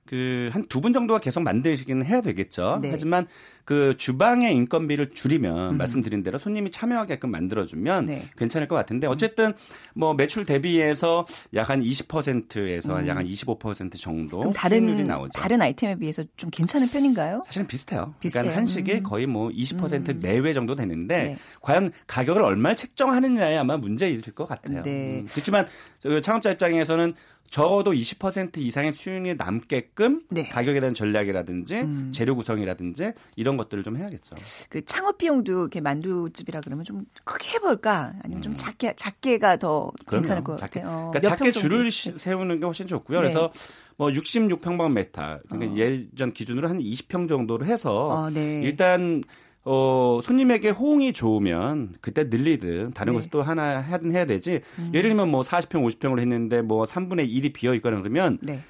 그 0.04 0.50
한 0.52 0.66
두 0.68 0.80
분 0.80 0.92
정도가 0.92 1.20
계속 1.20 1.42
만드시기는 1.44 2.04
해야 2.04 2.20
되겠죠. 2.22 2.80
네. 2.82 2.90
하지만 2.90 3.26
그 3.64 3.96
주방의 3.96 4.54
인건비를 4.54 5.10
줄이면 5.10 5.74
음. 5.74 5.78
말씀드린 5.78 6.22
대로 6.22 6.38
손님이 6.38 6.70
참여하게끔 6.70 7.30
만들어주면 7.30 8.06
네. 8.06 8.22
괜찮을 8.36 8.68
것 8.68 8.76
같은데 8.76 9.06
어쨌든 9.08 9.52
뭐 9.94 10.14
매출 10.14 10.44
대비해서 10.44 11.26
약 11.54 11.72
한 11.72 11.82
20%에서 11.82 13.06
약한 13.06 13.26
25% 13.26 13.98
정도 13.98 14.42
음. 14.42 14.52
다른 14.52 15.02
나오죠. 15.04 15.30
다른 15.40 15.62
아이템에 15.62 15.96
비해서 15.96 16.22
좀 16.36 16.50
괜찮은 16.50 16.86
편인가요? 16.88 17.42
사실은 17.46 17.66
비슷해요. 17.66 18.14
비슷해요. 18.20 18.42
그러니까 18.42 18.60
한식이 18.60 18.92
음. 18.92 19.02
거의 19.02 19.26
뭐 19.26 19.48
20% 19.48 20.20
내외 20.20 20.52
정도 20.52 20.74
되는데 20.74 21.22
네. 21.22 21.36
과연 21.60 21.92
가격을 22.06 22.42
얼마를 22.42 22.76
책정하느냐에 22.76 23.56
아마 23.56 23.76
문제일 23.76 24.20
것 24.20 24.46
같아요. 24.46 24.82
네. 24.82 25.20
음, 25.20 25.26
그렇지만 25.30 25.66
저 25.98 26.20
창업자 26.20 26.50
입장에서는 26.50 27.14
적어도 27.52 27.92
20% 27.92 28.56
이상의 28.56 28.92
수익이 28.92 29.34
남게끔 29.34 30.22
네. 30.30 30.48
가격에 30.48 30.80
대한 30.80 30.94
전략이라든지 30.94 31.80
음. 31.80 32.10
재료 32.14 32.34
구성이라든지 32.34 33.12
이런 33.36 33.51
것들을 33.56 33.82
좀 33.82 33.96
해야겠죠. 33.96 34.34
그 34.68 34.84
창업 34.84 35.18
비용도 35.18 35.52
이렇게 35.52 35.80
만두집이라 35.80 36.60
그러면 36.62 36.84
좀 36.84 37.04
크게 37.24 37.50
해볼까 37.54 38.12
아니면 38.22 38.42
좀 38.42 38.54
작게 38.54 38.94
작게가 38.96 39.56
더 39.56 39.90
괜찮을 40.08 40.40
음. 40.40 40.44
그럼요. 40.44 40.44
것 40.44 40.58
작게, 40.58 40.80
같아요. 40.80 40.92
어, 40.96 41.10
그러니까 41.10 41.30
몇 41.30 41.36
작게 41.36 41.50
줄을. 41.52 41.90
시- 41.90 42.14
세우는 42.16 42.60
게 42.60 42.64
훨씬 42.66 42.86
좋고요. 42.86 43.20
네. 43.20 43.26
그래서 43.26 43.52
뭐 43.96 44.08
66평방미터 44.08 45.40
그러니까 45.48 45.72
어. 45.72 45.76
예전 45.76 46.32
기준으로 46.32 46.68
한 46.68 46.78
20평 46.78 47.28
정도로 47.28 47.64
해서 47.66 48.06
어, 48.08 48.30
네. 48.30 48.60
일단 48.62 49.22
어, 49.64 50.18
손님에게 50.22 50.70
호응이 50.70 51.12
좋으면 51.12 51.94
그때 52.00 52.24
늘리든 52.24 52.94
다른 52.94 53.12
네. 53.12 53.16
음. 53.16 53.18
것을 53.20 53.30
또 53.30 53.42
하나 53.42 53.78
하든 53.80 54.10
해야 54.10 54.26
되지. 54.26 54.60
예를 54.92 55.10
들면 55.10 55.30
뭐 55.30 55.42
40평, 55.42 55.86
50평으로 55.86 56.18
했는데 56.20 56.62
뭐 56.62 56.84
3분의 56.84 57.28
1이 57.30 57.52
비어 57.52 57.72
있거나 57.74 57.98
그러면 57.98 58.38
네. 58.42 58.60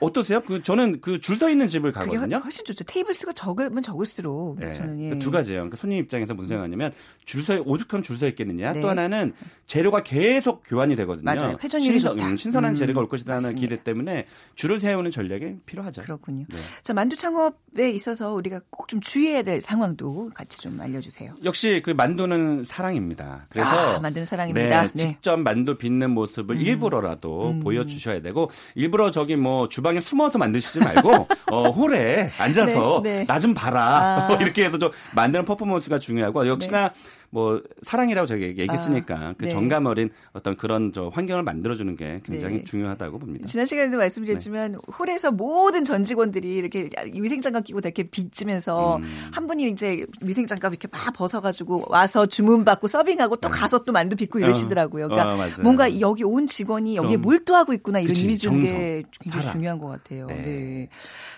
어떠세요? 0.00 0.40
그 0.42 0.62
저는 0.62 1.00
그 1.00 1.18
줄 1.20 1.36
서 1.36 1.50
있는 1.50 1.68
집을 1.68 1.92
가거든요. 1.92 2.36
훨씬 2.38 2.64
좋죠. 2.64 2.84
테이블 2.84 3.12
수가 3.14 3.32
적으면 3.32 3.82
적을수록 3.82 4.58
네. 4.58 4.72
저는 4.72 5.00
예. 5.00 5.10
그두 5.10 5.30
가지예요. 5.30 5.60
그러니까 5.62 5.76
손님 5.76 5.98
입장에서 5.98 6.32
무슨 6.34 6.48
생각하냐면 6.48 6.92
줄서 7.24 7.62
오죽하면 7.66 8.02
줄 8.02 8.16
서 8.18 8.26
있겠느냐. 8.28 8.72
네. 8.72 8.80
또 8.80 8.88
하나는 8.88 9.32
재료가 9.66 10.02
계속 10.02 10.62
교환이 10.66 10.96
되거든요. 10.96 11.24
맞아요. 11.24 11.58
회전율이 11.62 11.98
신선, 11.98 12.16
좋다. 12.16 12.26
음, 12.30 12.36
신선한 12.36 12.72
음, 12.72 12.74
재료가 12.74 13.00
올 13.00 13.08
것이라는 13.08 13.42
맞습니다. 13.42 13.60
기대 13.60 13.82
때문에 13.82 14.26
줄을 14.54 14.78
세우는 14.78 15.10
전략이 15.10 15.56
필요하죠. 15.66 16.02
그렇군요. 16.02 16.44
네. 16.48 16.56
자 16.82 16.94
만두 16.94 17.16
창업에 17.16 17.90
있어서 17.90 18.32
우리가 18.32 18.60
꼭 18.70 18.86
좀 18.86 19.00
주의해야 19.00 19.42
될 19.42 19.60
상황도 19.60 20.30
같이 20.32 20.58
좀 20.60 20.80
알려주세요. 20.80 21.34
역시 21.44 21.82
그 21.84 21.90
만두는 21.90 22.62
사랑입니다. 22.64 23.46
그래서 23.50 23.68
아, 23.96 23.98
만두는 23.98 24.24
사랑입니다. 24.24 24.82
네, 24.82 24.88
네. 24.94 25.08
직접 25.08 25.36
만두 25.38 25.76
빚는 25.76 26.12
모습을 26.12 26.62
일부러라도 26.62 27.50
음. 27.50 27.60
보여주셔야 27.60 28.20
되고 28.22 28.48
일부러 28.76 29.10
저기 29.10 29.34
뭐 29.34 29.55
주방에 29.68 30.00
숨어서 30.00 30.38
만드시지 30.38 30.80
말고 30.80 31.28
어, 31.50 31.70
홀에 31.70 32.32
앉아서 32.38 33.00
네, 33.02 33.18
네. 33.18 33.24
나좀 33.26 33.54
봐라 33.54 34.28
아. 34.30 34.34
이렇게 34.40 34.64
해서 34.64 34.78
좀 34.78 34.90
만드는 35.14 35.44
퍼포먼스가 35.44 35.98
중요하고 35.98 36.46
역시나 36.46 36.92
뭐 37.36 37.60
사랑이라고 37.82 38.24
저기 38.24 38.44
얘기했으니까 38.44 39.14
아, 39.14 39.34
그 39.36 39.44
네. 39.44 39.50
정감 39.50 39.84
어린 39.84 40.08
어떤 40.32 40.56
그런 40.56 40.90
저 40.94 41.08
환경을 41.08 41.42
만들어주는 41.42 41.94
게 41.94 42.22
굉장히 42.24 42.60
네. 42.60 42.64
중요하다고 42.64 43.18
봅니다. 43.18 43.46
지난 43.46 43.66
시간에도 43.66 43.98
말씀드렸지만 43.98 44.76
홀에서 44.98 45.32
모든 45.32 45.84
전 45.84 46.02
직원들이 46.02 46.54
이렇게 46.56 46.88
위생장갑 47.12 47.64
끼고 47.64 47.82
다 47.82 47.88
이렇게 47.88 48.04
빚으면서 48.04 48.96
음. 48.96 49.28
한 49.32 49.46
분이 49.46 49.68
이제 49.68 50.06
위생장갑 50.22 50.72
이렇게 50.72 50.88
막 50.90 51.12
벗어가지고 51.12 51.88
와서 51.90 52.24
주문 52.24 52.64
받고 52.64 52.86
서빙하고 52.88 53.36
또 53.36 53.50
가서 53.50 53.84
또 53.84 53.92
만두 53.92 54.16
빚고 54.16 54.38
이러시더라고요. 54.38 55.08
그러니까 55.08 55.34
어. 55.34 55.48
뭔가 55.62 56.00
여기 56.00 56.24
온 56.24 56.46
직원이 56.46 56.96
여기에 56.96 57.16
좀, 57.16 57.20
몰두하고 57.20 57.74
있구나 57.74 57.98
이런 58.00 58.08
그치, 58.08 58.24
이미지 58.24 58.46
주는 58.46 58.62
게 58.62 59.02
굉장히 59.20 59.42
사랑. 59.42 59.52
중요한 59.52 59.78
것 59.78 59.88
같아요. 59.88 60.26
네. 60.28 60.40
네. 60.40 60.88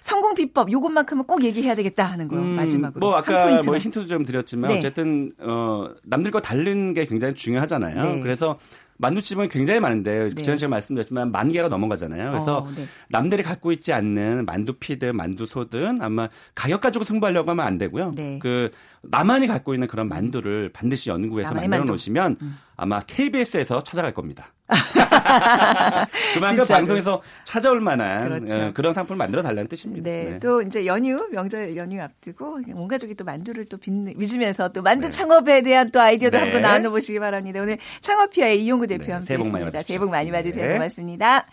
성공 0.01 0.35
비법 0.35 0.71
요것만큼은 0.71 1.25
꼭 1.25 1.43
얘기해야 1.43 1.75
되겠다 1.75 2.05
하는 2.05 2.29
거 2.29 2.37
음, 2.37 2.55
마지막으로 2.55 3.01
뭐한 3.01 3.35
아까. 3.35 3.63
뭐 3.67 3.77
힌트도 3.77 4.07
좀 4.07 4.25
드렸지만 4.25 4.71
네. 4.71 4.79
어쨌든 4.79 5.33
어 5.41 5.88
남들과 6.05 6.41
다른 6.41 6.95
게 6.95 7.05
굉장히 7.05 7.35
중요하잖아요. 7.35 8.03
네. 8.03 8.21
그래서 8.21 8.59
만두집은 8.99 9.49
굉장히 9.49 9.81
많은데 9.81 10.31
네. 10.31 10.43
지난 10.43 10.59
시간에 10.59 10.71
말씀드렸지만 10.71 11.31
만 11.31 11.51
개가 11.51 11.69
넘어가잖아요. 11.69 12.33
그래서 12.33 12.59
어, 12.59 12.69
네. 12.77 12.85
남들이 13.09 13.43
갖고 13.43 13.73
있지 13.73 13.93
않는 13.93 14.45
만두피든 14.45 15.17
만두소든 15.17 16.03
아마 16.03 16.29
가격 16.55 16.81
가지고 16.81 17.05
승부하려고 17.05 17.51
하면 17.53 17.67
안 17.67 17.79
되고요. 17.79 18.13
네. 18.15 18.39
그 18.41 18.71
나만이 19.03 19.47
갖고 19.47 19.73
있는 19.75 19.87
그런 19.87 20.09
만두를 20.09 20.71
반드시 20.73 21.11
연구해서 21.11 21.55
만들어 21.55 21.69
만두. 21.71 21.85
음. 21.85 21.87
놓으시면 21.87 22.37
아마 22.77 23.01
KBS에서 23.01 23.83
찾아갈 23.83 24.13
겁니다. 24.13 24.53
그만큼 26.35 26.57
진짜로. 26.57 26.79
방송에서 26.79 27.23
찾아올 27.45 27.81
만한 27.81 28.25
그렇죠. 28.25 28.59
어, 28.59 28.73
그런 28.75 28.93
상품을 28.93 29.19
만들어 29.19 29.43
달라는 29.43 29.69
뜻입니다. 29.69 30.09
네, 30.11 30.25
네. 30.25 30.39
또 30.39 30.63
이제 30.63 30.87
연휴 30.87 31.29
명절 31.31 31.77
연휴 31.77 32.01
앞두고 32.01 32.61
온 32.75 32.89
가족이 32.89 33.15
또 33.15 33.25
만두를 33.25 33.67
또 33.67 33.77
빚으면서 33.79 34.69
또 34.71 34.83
만두 34.83 35.09
네. 35.09 35.11
창업에 35.11 35.63
대한 35.63 35.91
또 35.91 36.01
아이디어도 36.01 36.37
네. 36.37 36.45
한번 36.45 36.63
나눠 36.63 36.91
보시기 36.91 37.19
바랍니다. 37.19 37.61
오늘 37.61 37.79
창업피아의 38.01 38.63
이용구 38.65 38.87
대표 38.87 39.07
네, 39.07 39.13
함께 39.13 39.27
새해 39.27 39.39
복 39.39 39.45
많이 39.49 39.65
했습니다. 39.65 39.71
받으십시오. 39.79 39.87
새해 39.95 39.99
복 39.99 40.11
많이 40.11 40.31
받으세요. 40.31 40.67
네. 40.67 40.73
고맙습니다. 40.75 41.47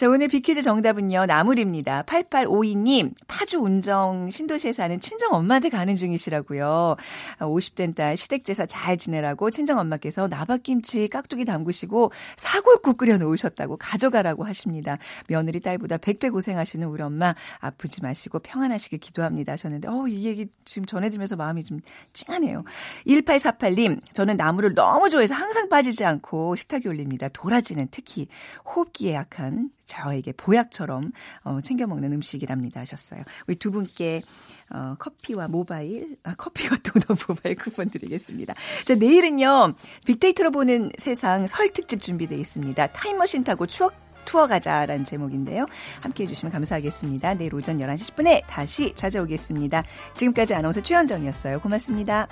자, 0.00 0.08
오늘 0.08 0.28
비퀴즈 0.28 0.62
정답은요, 0.62 1.26
나물입니다. 1.26 2.04
8852님, 2.04 3.12
파주 3.28 3.58
운정 3.58 4.30
신도시에 4.30 4.72
사는 4.72 4.98
친정 4.98 5.34
엄마한테 5.34 5.68
가는 5.68 5.94
중이시라고요. 5.94 6.96
50된 7.40 7.94
딸 7.94 8.16
시댁제사 8.16 8.64
잘 8.64 8.96
지내라고 8.96 9.50
친정 9.50 9.78
엄마께서 9.78 10.26
나박김치 10.26 11.08
깍두기 11.08 11.44
담그시고 11.44 12.12
사골국 12.36 12.96
끓여 12.96 13.18
놓으셨다고 13.18 13.76
가져가라고 13.76 14.44
하십니다. 14.44 14.96
며느리 15.28 15.60
딸보다 15.60 15.98
100배 15.98 16.32
고생하시는 16.32 16.88
우리 16.88 17.02
엄마 17.02 17.34
아프지 17.58 18.00
마시고 18.00 18.38
평안하시길 18.38 19.00
기도합니다 19.00 19.52
하셨는데, 19.52 19.86
어, 19.88 20.08
이 20.08 20.24
얘기 20.24 20.46
지금 20.64 20.86
전해드리면서 20.86 21.36
마음이 21.36 21.62
좀 21.62 21.80
찡하네요. 22.14 22.64
1848님, 23.06 24.00
저는 24.14 24.38
나물을 24.38 24.72
너무 24.74 25.10
좋아해서 25.10 25.34
항상 25.34 25.68
빠지지 25.68 26.06
않고 26.06 26.56
식탁에 26.56 26.88
올립니다. 26.88 27.28
도라지는 27.28 27.88
특히 27.90 28.28
호흡기에 28.64 29.12
약한 29.12 29.68
저에게 29.90 30.32
보약처럼 30.32 31.10
어, 31.42 31.60
챙겨 31.62 31.86
먹는 31.86 32.12
음식이랍니다 32.12 32.80
하셨어요. 32.80 33.22
우리 33.48 33.56
두 33.56 33.72
분께 33.72 34.22
어, 34.70 34.94
커피와 34.98 35.48
모바일, 35.48 36.16
아, 36.22 36.34
커피와 36.34 36.76
도넛 36.82 37.18
모바일 37.28 37.56
쿠폰 37.56 37.90
드리겠습니다. 37.90 38.54
자, 38.84 38.94
내일은요, 38.94 39.74
빅데이터로 40.06 40.52
보는 40.52 40.92
세상 40.96 41.48
설 41.48 41.70
특집 41.70 42.00
준비되어 42.00 42.38
있습니다. 42.38 42.86
타임머신 42.86 43.42
타고 43.42 43.66
추억 43.66 43.94
투어 44.24 44.46
가자라는 44.46 45.04
제목인데요. 45.04 45.66
함께 46.00 46.22
해주시면 46.22 46.52
감사하겠습니다. 46.52 47.34
내일 47.34 47.54
오전 47.54 47.78
11시 47.78 48.14
10분에 48.14 48.46
다시 48.46 48.94
찾아오겠습니다. 48.94 49.82
지금까지 50.14 50.54
아나운서 50.54 50.80
최현정이었어요. 50.80 51.60
고맙습니다. 51.60 52.28